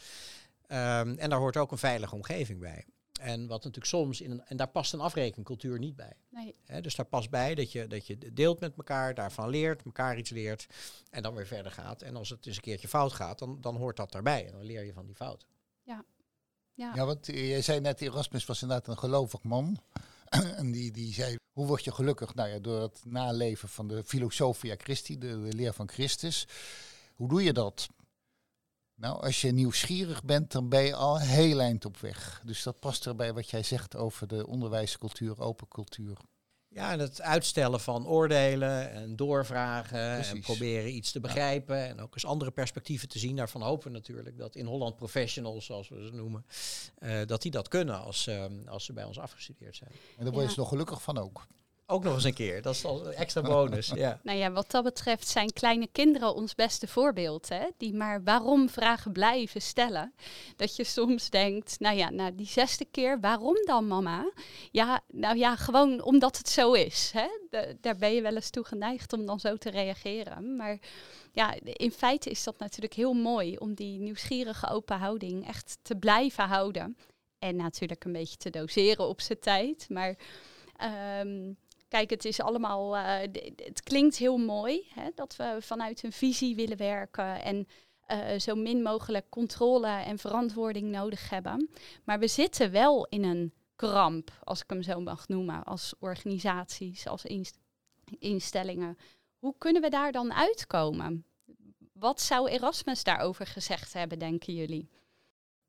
Ehm, 0.67 1.15
en 1.19 1.31
daar 1.31 1.39
hoort 1.39 1.57
ook 1.57 1.73
een 1.73 1.79
veilige 1.79 2.15
omgeving 2.15 2.61
bij. 2.61 2.87
En 3.21 3.41
wat 3.41 3.65
natuurlijk 3.65 3.87
soms 3.87 4.21
in 4.21 4.31
een, 4.31 4.45
en 4.45 4.57
daar 4.57 4.69
past 4.69 4.93
een 4.93 5.01
afrekencultuur 5.01 5.79
niet 5.79 5.97
bij. 5.97 6.17
Nee. 6.29 6.55
Hè, 6.65 6.81
dus 6.81 6.95
daar 6.95 7.07
past 7.07 7.31
bij 7.31 7.55
dat 7.55 7.73
je, 7.73 7.87
dat 7.87 8.07
je 8.07 8.33
deelt 8.33 8.61
met 8.61 8.77
elkaar, 8.77 9.15
daarvan 9.15 9.49
leert, 9.49 9.83
elkaar 9.83 10.19
iets 10.19 10.31
leert 10.31 10.67
en 11.11 11.23
dan 11.23 11.35
weer 11.35 11.47
verder 11.47 11.73
gaat. 11.73 12.03
En 12.03 12.17
als 12.17 12.29
het 12.29 12.47
eens 12.47 12.57
een 12.57 12.63
keertje 12.63 12.89
fout 12.89 13.13
gaat, 13.13 13.39
dan, 13.39 13.61
dan 13.61 13.77
hoort 13.77 13.97
dat 13.97 14.13
daarbij. 14.13 14.47
En 14.47 14.53
dan 14.53 14.65
leer 14.65 14.85
je 14.85 14.93
van 14.93 15.07
die 15.07 15.15
fout. 15.15 15.47
Ja. 15.83 16.05
Ja, 16.75 17.05
want 17.07 17.29
eh, 17.29 17.49
jij 17.49 17.63
zei 17.63 17.81
net, 17.81 18.01
Erasmus 18.01 18.47
was 18.47 18.63
inderdaad 18.63 18.89
een 18.89 18.99
gelovig 18.99 19.43
man. 19.43 19.77
en 20.57 20.71
die, 20.71 20.91
die 20.91 21.13
zei, 21.13 21.37
hoe 21.53 21.67
word 21.67 21.85
je 21.85 21.93
gelukkig? 21.93 22.35
Nou 22.35 22.49
ja, 22.49 22.59
door 22.59 22.83
het 22.83 23.01
naleven 23.05 23.69
van 23.69 23.89
de 23.89 24.05
Philosophia 24.05 24.75
Christi, 24.79 25.19
de, 25.19 25.43
de 25.43 25.55
leer 25.55 25.73
van 25.73 25.89
Christus. 25.89 26.47
Hoe 27.15 27.29
doe 27.29 27.43
je 27.43 27.53
dat? 27.53 27.89
Nou, 29.01 29.23
als 29.23 29.41
je 29.41 29.53
nieuwsgierig 29.53 30.25
bent, 30.25 30.53
dan 30.53 30.69
ben 30.69 30.83
je 30.83 30.95
al 30.95 31.21
heel 31.21 31.61
eind 31.61 31.85
op 31.85 31.97
weg. 31.97 32.43
Dus 32.45 32.63
dat 32.63 32.81
past 32.81 33.07
erbij 33.07 33.33
wat 33.33 33.51
jij 33.51 33.63
zegt 33.63 33.97
over 33.97 34.27
de 34.27 34.47
onderwijscultuur, 34.47 35.41
open 35.41 35.69
cultuur. 35.69 36.17
Ja, 36.69 36.93
en 36.93 36.99
het 36.99 37.21
uitstellen 37.21 37.81
van 37.81 38.07
oordelen 38.07 38.91
en 38.93 39.17
doorvragen 39.17 40.25
en 40.25 40.41
proberen 40.41 40.95
iets 40.95 41.13
te 41.13 41.21
begrijpen 41.21 41.87
en 41.89 42.01
ook 42.01 42.15
eens 42.15 42.25
andere 42.25 42.51
perspectieven 42.51 43.09
te 43.09 43.19
zien. 43.19 43.37
Daarvan 43.37 43.63
hopen 43.63 43.87
we 43.87 43.93
natuurlijk 43.93 44.39
dat 44.39 44.55
in 44.57 44.67
Holland 44.67 44.97
professionals, 44.97 45.65
zoals 45.65 45.89
we 45.89 46.07
ze 46.07 46.13
noemen, 46.15 46.47
eh, 46.99 47.21
dat 47.27 47.43
die 47.43 47.51
dat 47.51 47.69
kunnen 47.69 48.01
als, 48.01 48.27
ehm, 48.27 48.53
als 48.69 48.85
ze 48.85 48.93
bij 48.93 49.05
ons 49.05 49.19
afgestudeerd 49.19 49.77
zijn. 49.77 49.91
En 49.91 50.25
daar 50.25 50.25
word 50.25 50.35
je 50.35 50.41
Ja. 50.41 50.47
dus 50.47 50.57
nog 50.57 50.69
gelukkig 50.69 51.03
van 51.03 51.19
ook. 51.19 51.47
Ook 51.91 52.05
nog 52.05 52.15
eens 52.15 52.25
een 52.25 52.35
keer, 52.35 52.63
dat 52.63 52.75
is 52.75 52.85
al 52.85 53.07
een 53.07 53.13
extra 53.13 53.43
bonus. 53.43 53.93
ja. 53.95 54.21
Nou 54.23 54.39
ja, 54.39 54.51
wat 54.51 54.71
dat 54.71 54.85
betreft 54.85 55.29
zijn 55.29 55.53
kleine 55.53 55.89
kinderen 55.93 56.35
ons 56.35 56.55
beste 56.55 56.87
voorbeeld. 56.87 57.49
Hè? 57.49 57.67
Die 57.77 57.95
maar 57.95 58.23
waarom 58.23 58.69
vragen 58.69 59.13
blijven 59.13 59.63
stellen. 59.63 60.15
Dat 60.57 60.77
je 60.77 60.85
soms 60.85 61.31
denkt, 61.31 61.81
nou 61.81 61.97
ja, 61.97 62.11
na 62.11 62.31
die 62.31 62.47
zesde 62.47 62.85
keer, 62.85 63.21
waarom 63.21 63.65
dan 63.65 63.87
mama? 63.87 64.33
Ja, 64.71 65.01
nou 65.13 65.37
ja, 65.37 65.57
gewoon 65.57 66.03
omdat 66.03 66.39
het 66.39 66.49
zo 66.49 66.73
is. 66.73 67.13
Hè? 67.15 67.29
Daar 67.81 67.97
ben 67.97 68.15
je 68.15 68.23
wel 68.23 68.35
eens 68.35 68.51
toe 68.51 68.65
geneigd 68.65 69.13
om 69.13 69.27
dan 69.27 69.41
zo 69.41 69.57
te 69.57 69.71
reageren. 69.71 70.57
Maar 70.57 70.79
ja, 71.33 71.55
in 71.63 71.93
feite 71.93 72.31
is 72.31 72.45
dat 72.45 72.59
natuurlijk 72.59 72.95
heel 72.95 73.13
mooi 73.13 73.57
om 73.57 73.75
die 73.75 73.99
nieuwsgierige 73.99 74.69
open 74.69 74.99
houding 74.99 75.47
echt 75.47 75.79
te 75.83 75.97
blijven 75.97 76.45
houden. 76.45 76.97
En 77.39 77.57
natuurlijk 77.57 78.05
een 78.05 78.13
beetje 78.13 78.37
te 78.37 78.51
doseren 78.51 79.09
op 79.09 79.21
zijn 79.21 79.39
tijd. 79.39 79.87
Maar 79.89 80.17
ehm, 80.77 81.53
Kijk, 81.91 82.11
het 82.11 82.25
is 82.25 82.41
allemaal. 82.41 82.97
eh, 82.97 83.45
het 83.57 83.83
klinkt 83.83 84.17
heel 84.17 84.39
mooi 84.39 84.87
hè, 84.95 85.11
dat 85.15 85.37
we 85.37 85.57
vanuit 85.61 86.03
een 86.03 86.13
visie 86.13 86.55
willen 86.55 86.77
werken 86.77 87.43
en 87.43 87.67
eh, 88.07 88.39
zo 88.39 88.55
min 88.55 88.83
mogelijk 88.83 89.27
controle 89.29 89.89
en 89.89 90.19
verantwoording 90.19 90.91
nodig 90.91 91.31
hebben. 91.31 91.71
Maar 92.05 92.19
we 92.19 92.29
zitten 92.29 92.71
wel 92.71 93.07
in 93.07 93.25
een 93.25 93.53
kramp, 93.77 94.31
als 94.45 94.63
ik 94.63 94.71
hem 94.71 94.83
zo 94.83 95.01
mag 95.01 95.29
noemen, 95.29 95.65
als 95.65 95.95
organisaties, 95.99 97.07
als 97.07 97.25
instellingen. 98.19 98.99
Hoe 99.39 99.55
kunnen 99.59 99.83
we 99.83 99.91
daar 99.91 100.13
dan 100.13 100.33
uitkomen? 100.33 101.25
Wat 101.93 102.21
zou 102.21 102.51
Erasmus 102.51 103.05
daarover 103.05 103.47
gezegd 103.47 103.93
hebben, 103.93 104.19
denken 104.19 104.55
jullie? 104.55 104.89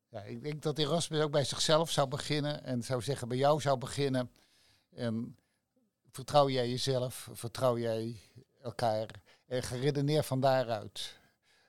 Ja, 0.10 0.22
ik 0.22 0.44
denk 0.44 0.62
dat 0.62 0.78
Erasmus 0.78 1.22
ook 1.22 1.32
bij 1.32 1.44
zichzelf 1.44 1.92
zou 1.92 2.08
beginnen 2.08 2.64
en 2.64 2.84
zou 2.84 3.02
zeggen 3.02 3.28
bij 3.28 3.38
jou 3.38 3.62
zou 3.62 3.78
beginnen. 3.78 4.32
En 4.90 5.36
vertrouw 6.12 6.50
jij 6.50 6.70
jezelf, 6.70 7.30
vertrouw 7.34 7.78
jij 7.78 8.16
elkaar 8.62 9.22
en 9.48 9.64
geredeneer 9.64 10.24
van 10.24 10.40
daaruit. 10.40 11.20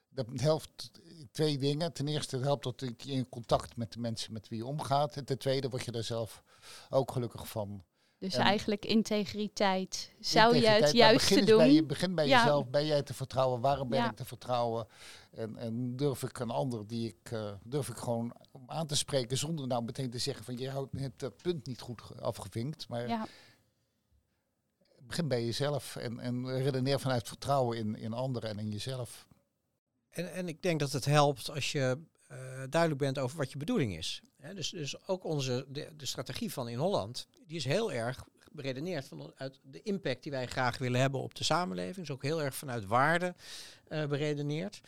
Dat 0.09 0.27
helpt 0.35 0.91
twee 1.33 1.59
dingen. 1.59 1.93
Ten 1.93 2.09
eerste 2.09 2.37
het 2.37 2.45
helpt 2.45 2.65
dat 2.65 2.81
je 2.81 3.13
in 3.13 3.29
contact 3.29 3.77
met 3.77 3.93
de 3.93 4.01
mensen 4.01 4.33
met 4.33 4.49
wie 4.49 4.59
je 4.59 4.67
omgaat. 4.67 5.17
En 5.17 5.25
ten 5.25 5.39
tweede 5.39 5.69
word 5.69 5.85
je 5.85 5.93
er 5.93 6.05
zelf 6.05 6.43
ook 6.91 7.13
gelukkig 7.13 7.49
van. 7.49 7.85
Dus 8.19 8.35
eigenlijk 8.35 8.85
integriteit. 8.85 10.13
Zou 10.21 10.57
je 10.57 10.69
het 10.69 10.93
juiste 10.93 11.45
doen? 11.45 11.57
Bij 11.57 11.73
je, 11.73 11.85
begin 11.85 12.15
bij 12.15 12.29
jezelf. 12.29 12.69
Ben 12.69 12.87
jij 12.87 13.03
te 13.03 13.15
vertrouwen? 13.15 13.61
Waarom 13.61 13.89
ben 13.89 14.05
ik 14.05 14.17
te 14.17 14.25
vertrouwen? 14.25 14.87
En, 15.31 15.57
en, 15.57 15.97
durf 15.97 16.23
ik 16.23 16.39
een 16.39 16.51
ander 16.51 16.87
die 16.87 17.09
ik 17.09 17.31
uh, 17.31 17.53
durf 17.63 17.89
ik 17.89 17.97
gewoon 17.97 18.33
aan 18.67 18.87
te 18.87 18.97
spreken 18.97 19.39
zonder 19.39 19.67
nou 19.67 19.83
meteen 19.83 20.11
te 20.11 20.19
zeggen 20.19 20.45
van 20.45 20.59
je 20.59 20.71
houdt 20.71 20.99
hebt 20.99 21.21
dat 21.21 21.43
punt 21.43 21.67
niet 21.67 21.81
goed 21.81 22.03
afgevinkt. 22.21 22.89
Maar 22.89 23.09
ja. 23.09 23.27
Begin 25.13 25.29
bij 25.29 25.45
jezelf 25.45 25.97
en, 25.97 26.19
en 26.19 26.63
redeneer 26.63 27.01
vanuit 27.01 27.29
vertrouwen 27.29 27.79
in, 27.79 27.97
in 27.97 28.13
anderen 28.13 28.51
en 28.51 28.59
in 28.59 28.71
jezelf. 28.71 29.27
En, 30.11 30.33
en 30.33 30.49
ik 30.49 30.63
denk 30.63 30.81
dat 30.81 30.93
het 30.93 31.05
helpt 31.05 31.51
als 31.51 31.73
je 31.73 31.99
uh, 32.33 32.39
duidelijk 32.71 33.01
bent 33.01 33.19
over 33.19 33.37
wat 33.37 33.53
je 33.53 33.59
bedoeling 33.59 33.97
is. 33.97 34.23
dus, 34.55 34.71
dus 34.71 35.09
ook 35.09 35.25
onze, 35.25 35.67
de, 35.69 35.89
de, 35.97 36.07
strategie 36.07 36.53
van 36.53 36.69
in 36.69 36.79
Holland, 36.79 37.29
die 37.47 37.57
is 37.57 37.65
heel 37.65 37.93
erg 37.93 38.25
beredeneerd 38.53 39.09
vanuit 39.09 39.61
de 39.63 39.83
impact 39.83 40.23
die 40.23 40.33
wij 40.33 40.47
graag 40.47 40.79
willen 40.79 41.01
hebben 41.01 41.21
op 41.21 41.35
de 41.35 41.45
samenleving. 41.45 42.07
Is 42.07 42.13
ook 42.13 42.23
heel 42.23 42.43
erg 42.43 42.55
vanuit 42.55 42.87
waarde 42.87 43.35
uh, 43.89 44.07
beredeneerd. 44.07 44.81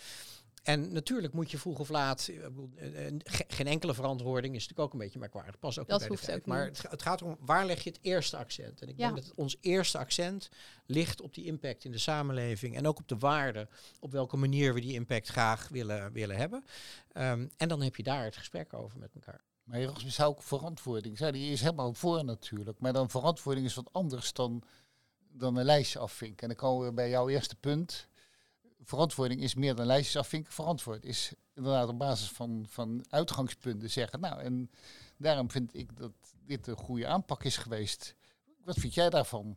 En 0.64 0.92
natuurlijk 0.92 1.32
moet 1.32 1.50
je 1.50 1.58
vroeg 1.58 1.78
of 1.78 1.88
laat, 1.88 2.28
eh, 2.28 3.06
eh, 3.06 3.14
geen 3.26 3.66
enkele 3.66 3.94
verantwoording 3.94 4.54
is 4.54 4.60
natuurlijk 4.60 4.88
ook 4.88 4.92
een 4.92 5.04
beetje 5.04 5.18
merkwaardig. 5.18 5.58
Pas 5.58 5.78
ook 5.78 5.88
dat 5.88 5.98
bij 5.98 6.08
hoeft 6.08 6.26
de 6.26 6.34
ook 6.34 6.46
Maar 6.46 6.64
het, 6.64 6.82
het, 6.90 7.02
gaat 7.02 7.22
om 7.22 7.36
waar 7.40 7.66
leg 7.66 7.84
je 7.84 7.90
het 7.90 7.98
eerste 8.02 8.36
accent? 8.36 8.82
En 8.82 8.88
ik 8.88 8.96
denk 8.96 9.14
dat 9.14 9.32
ons 9.34 9.56
eerste 9.60 9.98
accent 9.98 10.48
ligt 10.86 11.20
op 11.20 11.34
die 11.34 11.44
impact 11.44 11.84
in 11.84 11.92
de 11.92 11.98
samenleving 11.98 12.76
en 12.76 12.86
ook 12.86 12.98
op 12.98 13.08
de 13.08 13.18
waarde, 13.18 13.68
op 14.00 14.12
welke 14.12 14.36
manier 14.36 14.74
we 14.74 14.80
die 14.80 14.92
impact 14.92 15.28
graag 15.28 15.68
willen, 15.68 16.12
willen 16.12 16.36
hebben. 16.36 16.64
Um, 17.16 17.50
en 17.56 17.68
dan 17.68 17.82
heb 17.82 17.96
je 17.96 18.02
daar 18.02 18.24
het 18.24 18.36
gesprek 18.36 18.72
over 18.72 18.98
met 18.98 19.14
elkaar. 19.14 19.44
Maar 19.64 19.80
je 19.80 19.90
zou 20.06 20.30
ook 20.30 20.42
verantwoording 20.42 21.18
zijn. 21.18 21.32
Die 21.32 21.52
is 21.52 21.60
helemaal 21.60 21.94
voor 21.94 22.24
natuurlijk. 22.24 22.78
Maar 22.80 22.92
dan 22.92 23.10
verantwoording 23.10 23.66
is 23.66 23.74
wat 23.74 23.92
anders 23.92 24.32
dan, 24.32 24.62
dan 25.28 25.56
een 25.56 25.64
lijstje 25.64 25.98
afvinken. 25.98 26.42
En 26.42 26.48
dan 26.48 26.56
komen 26.56 26.86
we 26.86 26.92
bij 26.92 27.08
jouw 27.10 27.28
eerste 27.28 27.56
punt 27.56 28.08
verantwoording 28.84 29.40
is 29.40 29.54
meer 29.54 29.74
dan 29.74 29.86
lijstjes 29.86 30.16
afvinken. 30.16 30.52
Verantwoord 30.52 31.04
is 31.04 31.32
inderdaad 31.54 31.88
op 31.88 31.98
basis 31.98 32.28
van, 32.28 32.66
van 32.68 33.04
uitgangspunten 33.08 33.90
zeggen. 33.90 34.20
Nou, 34.20 34.40
en 34.40 34.70
daarom 35.16 35.50
vind 35.50 35.74
ik 35.74 35.96
dat 35.96 36.12
dit 36.46 36.66
een 36.66 36.76
goede 36.76 37.06
aanpak 37.06 37.44
is 37.44 37.56
geweest. 37.56 38.14
Wat 38.64 38.76
vind 38.78 38.94
jij 38.94 39.10
daarvan? 39.10 39.56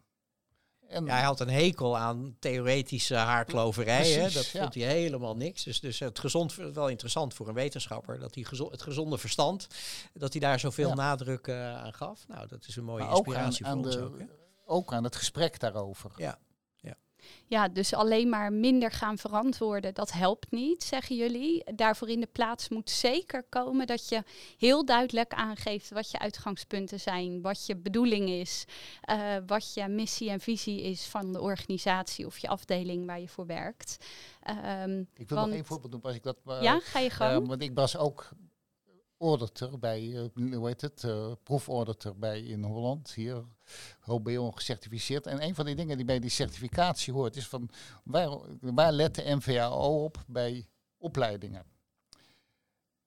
En 0.87 1.05
ja, 1.05 1.11
hij 1.11 1.23
had 1.23 1.39
een 1.39 1.49
hekel 1.49 1.97
aan 1.97 2.35
theoretische 2.39 3.15
haarkloverij. 3.15 4.29
Dat 4.33 4.45
vond 4.45 4.73
hij 4.73 4.83
helemaal 4.83 5.35
niks. 5.35 5.63
Dus, 5.63 5.79
dus 5.79 5.99
het 5.99 6.19
gezond, 6.19 6.55
wel 6.55 6.87
interessant 6.87 7.33
voor 7.33 7.47
een 7.47 7.53
wetenschapper, 7.53 8.19
dat 8.19 8.35
hij 8.35 8.43
gezond, 8.43 8.71
het 8.71 8.81
gezonde 8.81 9.17
verstand, 9.17 9.67
dat 10.13 10.31
hij 10.31 10.41
daar 10.41 10.59
zoveel 10.59 10.93
nadruk 10.93 11.47
uh, 11.47 11.77
aan 11.77 11.93
gaf. 11.93 12.27
Nou, 12.27 12.47
dat 12.47 12.67
is 12.67 12.75
een 12.75 12.83
mooie 12.83 13.07
inspiratie 13.07 13.65
voor 13.65 13.75
ons 13.75 13.97
ook. 13.97 14.17
Ook 14.65 14.93
aan 14.93 15.03
het 15.03 15.15
gesprek 15.15 15.59
daarover. 15.59 16.11
Ja. 16.15 16.39
Ja, 17.45 17.67
dus 17.67 17.93
alleen 17.93 18.29
maar 18.29 18.53
minder 18.53 18.91
gaan 18.91 19.17
verantwoorden, 19.17 19.93
dat 19.93 20.11
helpt 20.11 20.51
niet, 20.51 20.83
zeggen 20.83 21.15
jullie. 21.15 21.63
Daarvoor 21.75 22.09
in 22.09 22.19
de 22.19 22.29
plaats 22.31 22.69
moet 22.69 22.89
zeker 22.89 23.43
komen 23.49 23.87
dat 23.87 24.09
je 24.09 24.23
heel 24.57 24.85
duidelijk 24.85 25.33
aangeeft 25.33 25.89
wat 25.89 26.11
je 26.11 26.19
uitgangspunten 26.19 26.99
zijn, 26.99 27.41
wat 27.41 27.65
je 27.65 27.75
bedoeling 27.75 28.29
is, 28.29 28.65
uh, 29.09 29.35
wat 29.45 29.73
je 29.73 29.87
missie 29.87 30.29
en 30.29 30.39
visie 30.39 30.81
is 30.81 31.05
van 31.05 31.33
de 31.33 31.41
organisatie 31.41 32.25
of 32.25 32.37
je 32.37 32.47
afdeling 32.47 33.05
waar 33.05 33.19
je 33.19 33.27
voor 33.27 33.45
werkt. 33.45 33.97
Um, 34.83 35.07
ik 35.13 35.29
wil 35.29 35.37
nog 35.37 35.49
één 35.49 35.65
voorbeeld 35.65 35.91
doen, 35.91 36.01
als 36.01 36.15
ik 36.15 36.23
dat. 36.23 36.37
Uh, 36.47 36.61
ja, 36.61 36.79
ga 36.79 36.99
je 36.99 37.09
gang. 37.09 37.41
Uh, 37.41 37.47
want 37.47 37.61
ik 37.61 37.71
was 37.73 37.97
ook 37.97 38.29
auditor 39.19 39.79
bij, 39.79 40.01
uh, 40.01 40.53
hoe 40.53 40.67
heet 40.67 40.81
het, 40.81 41.03
uh, 41.03 41.31
proefauditor 41.43 42.17
bij 42.17 42.41
in 42.41 42.63
Holland, 42.63 43.13
hier, 43.13 43.43
HBO 43.99 44.51
gecertificeerd. 44.51 45.27
En 45.27 45.43
een 45.43 45.55
van 45.55 45.65
die 45.65 45.75
dingen 45.75 45.97
die 45.97 46.05
bij 46.05 46.19
die 46.19 46.29
certificatie 46.29 47.13
hoort, 47.13 47.35
is 47.35 47.47
van 47.47 47.69
waar, 48.03 48.39
waar 48.59 48.91
let 48.91 49.15
de 49.15 49.35
NVAO 49.35 50.03
op 50.03 50.23
bij 50.27 50.67
opleidingen? 50.97 51.65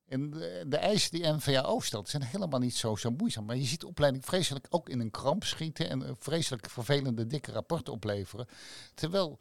En 0.05 0.29
de, 0.29 0.65
de, 0.67 0.77
eisen 0.77 1.11
die 1.11 1.33
NVAO 1.33 1.79
stelt 1.79 2.09
zijn 2.09 2.23
helemaal 2.23 2.59
niet 2.59 2.75
zo, 2.75 2.95
zo 2.95 3.11
moeizaam. 3.11 3.45
Maar 3.45 3.57
je 3.57 3.63
ziet 3.63 3.83
opleiding 3.83 4.25
vreselijk 4.25 4.67
ook 4.69 4.89
in 4.89 4.99
een 4.99 5.11
kramp 5.11 5.43
schieten 5.43 5.89
en 5.89 6.15
vreselijk 6.19 6.69
vervelende 6.69 7.27
dikke 7.27 7.51
rapporten 7.51 7.93
opleveren. 7.93 8.47
Terwijl, 8.93 9.39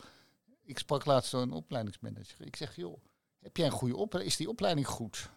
ik 0.64 0.78
sprak 0.78 1.04
laatst 1.04 1.30
door 1.30 1.42
een 1.42 1.52
opleidingsmanager. 1.52 2.46
Ik 2.46 2.56
zeg, 2.56 2.76
joh, 2.76 3.02
heb 3.38 3.56
jij 3.56 3.66
een 3.66 3.72
goede 3.72 3.96
opleiding? 3.96 4.32
Is 4.32 4.36
die 4.36 4.48
opleiding 4.48 4.86
goed? 4.86 5.30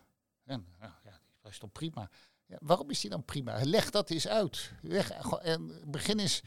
En 0.43 0.65
dat 1.43 1.51
is 1.51 1.57
toch 1.57 1.71
prima. 1.71 2.09
Ja, 2.45 2.57
waarom 2.61 2.89
is 2.89 3.01
die 3.01 3.09
dan 3.09 3.25
prima? 3.25 3.59
Leg 3.63 3.89
dat 3.89 4.09
eens 4.09 4.27
uit. 4.27 4.71
Leg, 4.81 5.09
en 5.41 5.81
begin 5.91 6.19
eens 6.19 6.41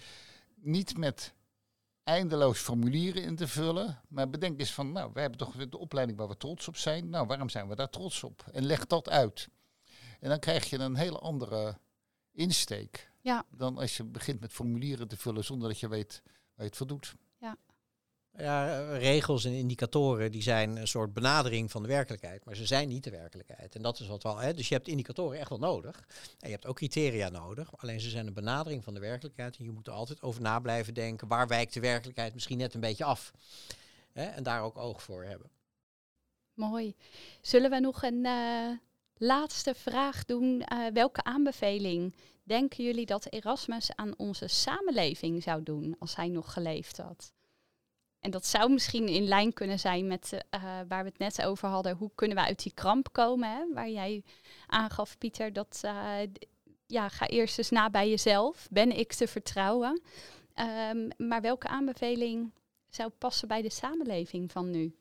niet 0.55 0.97
met 0.97 1.35
eindeloos 2.03 2.59
formulieren 2.59 3.23
in 3.23 3.37
te 3.37 3.49
vullen, 3.49 4.01
maar 4.09 4.31
bedenk 4.31 4.61
eens 4.61 4.73
van, 4.73 4.93
nou, 4.93 5.11
we 5.15 5.21
hebben 5.21 5.39
toch 5.39 5.69
de 5.69 5.79
opleiding 5.79 6.19
waar 6.19 6.29
we 6.29 6.37
trots 6.37 6.69
op 6.69 6.77
zijn. 6.77 7.11
Nou, 7.11 7.27
waarom 7.27 7.49
zijn 7.49 7.69
we 7.69 7.77
daar 7.77 7.91
trots 7.91 8.23
op? 8.23 8.45
En 8.53 8.67
leg 8.67 8.87
dat 8.87 9.09
uit. 9.09 9.49
En 10.21 10.29
dan 10.29 10.39
krijg 10.39 10.71
je 10.71 10.79
een 10.79 10.97
hele 10.97 11.19
andere 11.19 11.79
insteek 12.33 13.11
ja. 13.21 13.45
dan 13.51 13.79
als 13.79 13.97
je 13.97 14.05
begint 14.05 14.41
met 14.41 14.53
formulieren 14.53 15.09
te 15.09 15.17
vullen 15.17 15.45
zonder 15.45 15.69
dat 15.69 15.81
je 15.81 15.89
weet 15.89 16.23
waar 16.25 16.35
je 16.57 16.65
het 16.65 16.77
voor 16.77 16.87
doet. 16.87 17.15
Ja, 18.39 18.81
regels 18.97 19.45
en 19.45 19.53
indicatoren 19.53 20.33
die 20.33 20.43
zijn 20.43 20.77
een 20.77 20.89
soort 20.89 21.13
benadering 21.13 21.71
van 21.71 21.83
de 21.83 21.89
werkelijkheid, 21.89 22.45
maar 22.45 22.57
ze 22.57 22.67
zijn 22.67 22.89
niet 22.89 23.05
de 23.05 23.11
werkelijkheid. 23.11 23.75
En 23.75 23.83
dat 23.83 24.01
is 24.01 24.07
wat 24.07 24.23
wel. 24.23 24.55
Dus 24.55 24.69
je 24.69 24.75
hebt 24.75 24.89
indicatoren 24.89 25.39
echt 25.39 25.49
wel 25.49 25.59
nodig. 25.59 26.05
En 26.39 26.49
je 26.49 26.55
hebt 26.55 26.67
ook 26.67 26.77
criteria 26.77 27.29
nodig. 27.29 27.77
Alleen 27.77 28.01
ze 28.01 28.11
zijn 28.11 28.27
een 28.27 28.33
benadering 28.33 28.85
van 28.85 28.95
de 28.95 29.01
werkelijkheid. 29.01 29.57
En 29.57 29.65
je 29.65 29.71
moet 29.71 29.87
er 29.87 29.93
altijd 29.93 30.23
over 30.23 30.43
na 30.43 30.61
blijven 30.61 30.95
denken. 30.95 31.29
Waar 31.29 31.47
wijkt 31.47 31.75
de 31.75 31.81
werkelijkheid 31.81 32.35
misschien 32.35 32.59
net 32.59 32.75
een 32.75 32.81
beetje 32.81 33.05
af? 33.05 33.33
Hè? 34.13 34.25
En 34.25 34.43
daar 34.43 34.63
ook 34.63 34.79
oog 34.79 35.03
voor 35.03 35.25
hebben. 35.25 35.51
Mooi. 36.55 36.95
Zullen 37.41 37.71
we 37.71 37.81
nog 37.81 38.03
een 38.03 38.25
uh, 38.25 38.71
laatste 39.17 39.75
vraag 39.75 40.25
doen? 40.25 40.65
Uh, 40.73 40.87
welke 40.93 41.23
aanbeveling 41.23 42.15
denken 42.43 42.85
jullie 42.85 43.07
dat 43.07 43.33
Erasmus 43.33 43.95
aan 43.95 44.17
onze 44.17 44.47
samenleving 44.47 45.43
zou 45.43 45.63
doen 45.63 45.97
als 45.99 46.17
hij 46.17 46.29
nog 46.29 46.53
geleefd 46.53 46.97
had? 46.97 47.35
En 48.21 48.31
dat 48.31 48.47
zou 48.47 48.73
misschien 48.73 49.09
in 49.09 49.29
lijn 49.29 49.53
kunnen 49.53 49.79
zijn 49.79 50.07
met 50.07 50.33
uh, 50.33 50.61
waar 50.89 51.03
we 51.03 51.09
het 51.09 51.19
net 51.19 51.43
over 51.43 51.69
hadden. 51.69 51.97
Hoe 51.97 52.11
kunnen 52.15 52.37
we 52.37 52.43
uit 52.43 52.63
die 52.63 52.73
kramp 52.75 53.13
komen? 53.13 53.51
Hè? 53.51 53.75
Waar 53.75 53.91
jij 53.91 54.23
aangaf, 54.67 55.19
Pieter, 55.19 55.53
dat 55.53 55.81
uh, 55.85 56.19
ja, 56.87 57.09
ga 57.09 57.27
eerst 57.27 57.59
eens 57.59 57.71
na 57.71 57.91
bij 57.91 58.09
jezelf. 58.09 58.67
Ben 58.71 58.99
ik 58.99 59.13
te 59.13 59.27
vertrouwen? 59.27 60.01
Um, 60.91 61.09
maar 61.17 61.41
welke 61.41 61.69
aanbeveling 61.69 62.53
zou 62.91 63.11
passen 63.19 63.49
bij 63.49 63.63
de 63.63 63.71
samenleving 63.71 64.53
van 64.53 64.71
nu? 64.71 64.97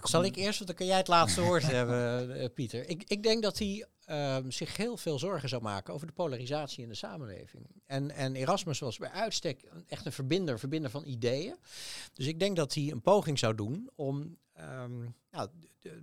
Zal 0.00 0.24
ik 0.24 0.36
eerst, 0.36 0.58
want 0.58 0.66
dan 0.66 0.76
kun 0.76 0.86
jij 0.86 0.96
het 0.96 1.08
laatste 1.08 1.42
woord 1.42 1.62
hebben, 1.72 2.52
Pieter. 2.52 2.88
Ik, 2.88 3.02
ik 3.06 3.22
denk 3.22 3.42
dat 3.42 3.58
hij 3.58 3.86
um, 4.10 4.50
zich 4.50 4.76
heel 4.76 4.96
veel 4.96 5.18
zorgen 5.18 5.48
zou 5.48 5.62
maken 5.62 5.94
over 5.94 6.06
de 6.06 6.12
polarisatie 6.12 6.82
in 6.82 6.88
de 6.88 6.94
samenleving. 6.94 7.66
En, 7.86 8.10
en 8.10 8.34
Erasmus 8.34 8.78
was 8.78 8.98
bij 8.98 9.10
uitstek 9.10 9.62
echt 9.86 10.06
een 10.06 10.12
verbinder, 10.12 10.58
verbinder 10.58 10.90
van 10.90 11.04
ideeën. 11.04 11.56
Dus 12.12 12.26
ik 12.26 12.38
denk 12.38 12.56
dat 12.56 12.74
hij 12.74 12.90
een 12.90 13.02
poging 13.02 13.38
zou 13.38 13.54
doen 13.54 13.90
om 13.94 14.38
um, 14.60 15.14
nou, 15.30 15.48
de, 15.78 16.02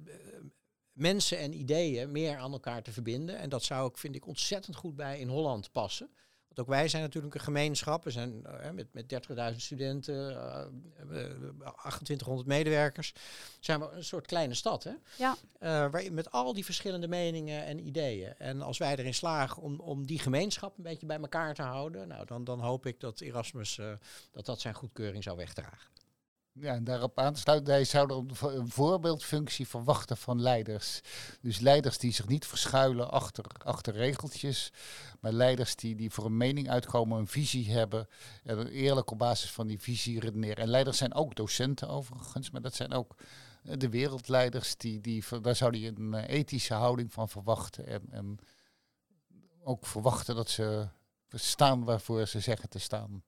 mensen 0.92 1.38
en 1.38 1.54
ideeën 1.54 2.12
meer 2.12 2.38
aan 2.38 2.52
elkaar 2.52 2.84
te 2.84 2.92
verbinden. 2.92 3.38
En 3.38 3.50
dat 3.50 3.64
zou 3.64 3.90
ik, 3.90 3.98
vind 3.98 4.16
ik, 4.16 4.28
ontzettend 4.28 4.76
goed 4.76 4.96
bij 4.96 5.20
in 5.20 5.28
Holland 5.28 5.72
passen 5.72 6.10
ook 6.56 6.68
wij 6.68 6.88
zijn 6.88 7.04
natuurlijk 7.04 7.34
een 7.34 7.42
gemeenschap. 7.42 8.04
We 8.04 8.12
zijn 8.12 8.44
uh, 8.46 8.72
met, 8.72 8.88
met 8.94 9.30
30.000 9.52 9.56
studenten, 9.56 10.16
uh, 10.16 10.62
eh, 11.00 11.32
2800 11.60 12.48
medewerkers. 12.48 13.14
Zijn 13.60 13.80
we 13.80 13.90
een 13.92 14.04
soort 14.04 14.28
kleine 14.28 14.54
stad, 14.54 14.84
hè? 14.84 14.94
Ja. 15.18 15.36
Uh, 15.60 15.70
waar, 15.92 16.14
met 16.14 16.32
al 16.32 16.54
die 16.54 16.66
verschillende 16.66 17.08
meningen 17.08 17.66
en 17.66 17.88
ideeën. 17.88 18.34
En 18.38 18.62
als 18.62 18.78
wij 18.78 18.96
erin 18.96 19.14
slagen 19.14 19.62
om, 19.62 19.80
om 19.80 20.06
die 20.06 20.20
gemeenschap 20.20 20.78
een 20.78 20.84
beetje 20.84 21.06
bij 21.06 21.20
elkaar 21.20 21.54
te 21.54 21.62
houden, 21.62 22.08
nou, 22.08 22.26
dan, 22.26 22.44
dan 22.44 22.60
hoop 22.60 22.86
ik 22.86 23.00
dat 23.00 23.22
Erasmus 23.22 23.80
dat 24.32 24.46
dat 24.46 24.62
zijn 24.62 24.74
goedkeuring 24.74 25.24
zou 25.24 25.38
wegdragen. 25.38 25.90
Ja, 26.62 26.74
en 26.74 26.84
daarop 26.84 27.20
aansluiten, 27.20 27.74
hij 27.74 27.84
zou 27.84 28.12
een, 28.14 28.70
voorbeeldfunctie 28.70 29.68
verwachten 29.68 30.18
van 30.18 30.42
leiders. 30.42 31.02
Dus 31.42 31.60
leiders 31.60 31.98
die 31.98 32.14
zich 32.14 32.28
niet 32.28 32.46
verschuilen 32.46 33.12
achter, 33.12 33.46
achter 33.58 33.94
regeltjes, 33.94 34.72
maar 35.20 35.32
leiders 35.32 35.76
die, 35.76 35.96
die 35.96 36.12
voor 36.12 36.26
een 36.26 36.38
mening 36.38 36.70
uitkomen, 36.70 37.20
een 37.20 37.28
visie 37.28 37.72
hebben 37.72 38.08
en 38.44 38.68
eerlijk 38.68 39.12
op 39.12 39.18
basis 39.18 39.52
van 39.52 39.68
die 39.68 39.80
visie 39.80 40.20
redeneren. 40.20 40.64
En 40.64 40.70
leiders 40.70 40.98
zijn 40.98 41.14
ook 41.14 41.36
docenten 41.36 41.90
overigens, 41.90 42.52
maar 42.52 42.62
dat 42.62 42.76
zijn 42.76 42.94
ook 42.94 43.16
eh, 43.64 43.78
de 43.78 43.90
wereldleiders, 43.90 44.76
die, 44.76 45.02
die, 45.02 45.24
daar 45.42 45.56
zou 45.56 45.78
hij 45.78 45.88
een 45.88 46.14
eh, 46.14 46.38
ethische 46.38 46.74
houding 46.74 47.14
van 47.14 47.30
verwachten 47.30 47.88
en, 47.88 48.02
en 48.10 48.38
ook 49.64 49.86
verwachten 49.86 50.36
dat 50.36 50.50
ze 50.50 50.88
staan 51.30 51.84
waarvoor 51.84 52.28
ze 52.28 52.40
zeggen 52.40 52.70
te 52.70 52.80
staan. 52.80 53.24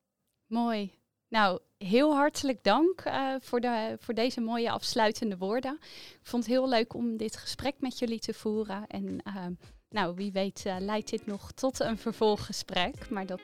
Mooi. 0.48 1.01
Nou, 1.32 1.60
heel 1.78 2.16
hartelijk 2.16 2.64
dank 2.64 3.06
uh, 3.06 3.36
voor, 3.40 3.60
de, 3.60 3.98
voor 4.00 4.14
deze 4.14 4.42
mooie 4.42 4.72
afsluitende 4.72 5.38
woorden. 5.38 5.78
Ik 6.22 6.28
vond 6.28 6.44
het 6.44 6.52
heel 6.54 6.70
leuk 6.70 6.94
om 6.94 7.18
dit 7.18 7.38
gesprek 7.38 7.76
met 7.80 8.00
jullie 8.00 8.20
te 8.20 8.34
voeren. 8.34 8.88
En 8.88 9.22
uh, 9.28 9.46
nou, 9.90 10.16
wie 10.16 10.32
weet 10.32 10.64
uh, 10.68 10.76
leidt 10.80 11.10
dit 11.10 11.26
nog 11.26 11.52
tot 11.52 11.80
een 11.80 11.98
vervolggesprek. 11.98 13.10
Maar 13.10 13.26
dat 13.26 13.42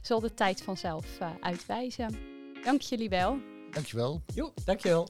zal 0.00 0.20
de 0.20 0.34
tijd 0.34 0.62
vanzelf 0.62 1.18
uitwijzen. 1.40 2.18
Dank 2.64 2.80
jullie 2.80 3.08
wel. 3.08 3.38
Dankjewel. 3.70 4.22
Jo, 4.34 4.52
dankjewel. 4.64 5.08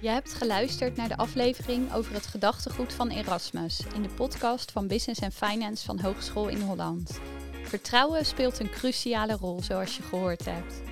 Je 0.00 0.08
hebt 0.08 0.34
geluisterd 0.34 0.96
naar 0.96 1.08
de 1.08 1.16
aflevering 1.16 1.92
over 1.94 2.14
het 2.14 2.26
gedachtegoed 2.26 2.92
van 2.92 3.08
Erasmus 3.08 3.80
in 3.94 4.02
de 4.02 4.08
podcast 4.08 4.72
van 4.72 4.86
Business 4.86 5.22
and 5.22 5.34
Finance 5.34 5.84
van 5.84 6.00
Hogeschool 6.00 6.48
in 6.48 6.60
Holland. 6.60 7.20
Vertrouwen 7.66 8.26
speelt 8.26 8.58
een 8.58 8.70
cruciale 8.70 9.36
rol, 9.36 9.62
zoals 9.62 9.96
je 9.96 10.02
gehoord 10.02 10.44
hebt. 10.44 10.82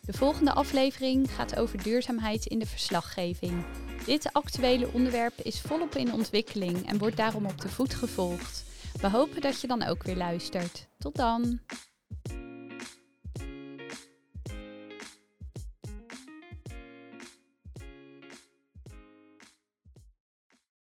De 0.00 0.12
volgende 0.12 0.52
aflevering 0.52 1.30
gaat 1.30 1.56
over 1.56 1.82
duurzaamheid 1.82 2.46
in 2.46 2.58
de 2.58 2.66
verslaggeving. 2.66 3.64
Dit 4.04 4.32
actuele 4.32 4.92
onderwerp 4.92 5.38
is 5.42 5.60
volop 5.60 5.94
in 5.94 6.12
ontwikkeling 6.12 6.86
en 6.86 6.98
wordt 6.98 7.16
daarom 7.16 7.46
op 7.46 7.60
de 7.60 7.68
voet 7.68 7.94
gevolgd. 7.94 8.64
We 9.00 9.10
hopen 9.10 9.40
dat 9.40 9.60
je 9.60 9.66
dan 9.66 9.82
ook 9.82 10.02
weer 10.02 10.16
luistert. 10.16 10.86
Tot 10.98 11.16
dan! 11.16 11.60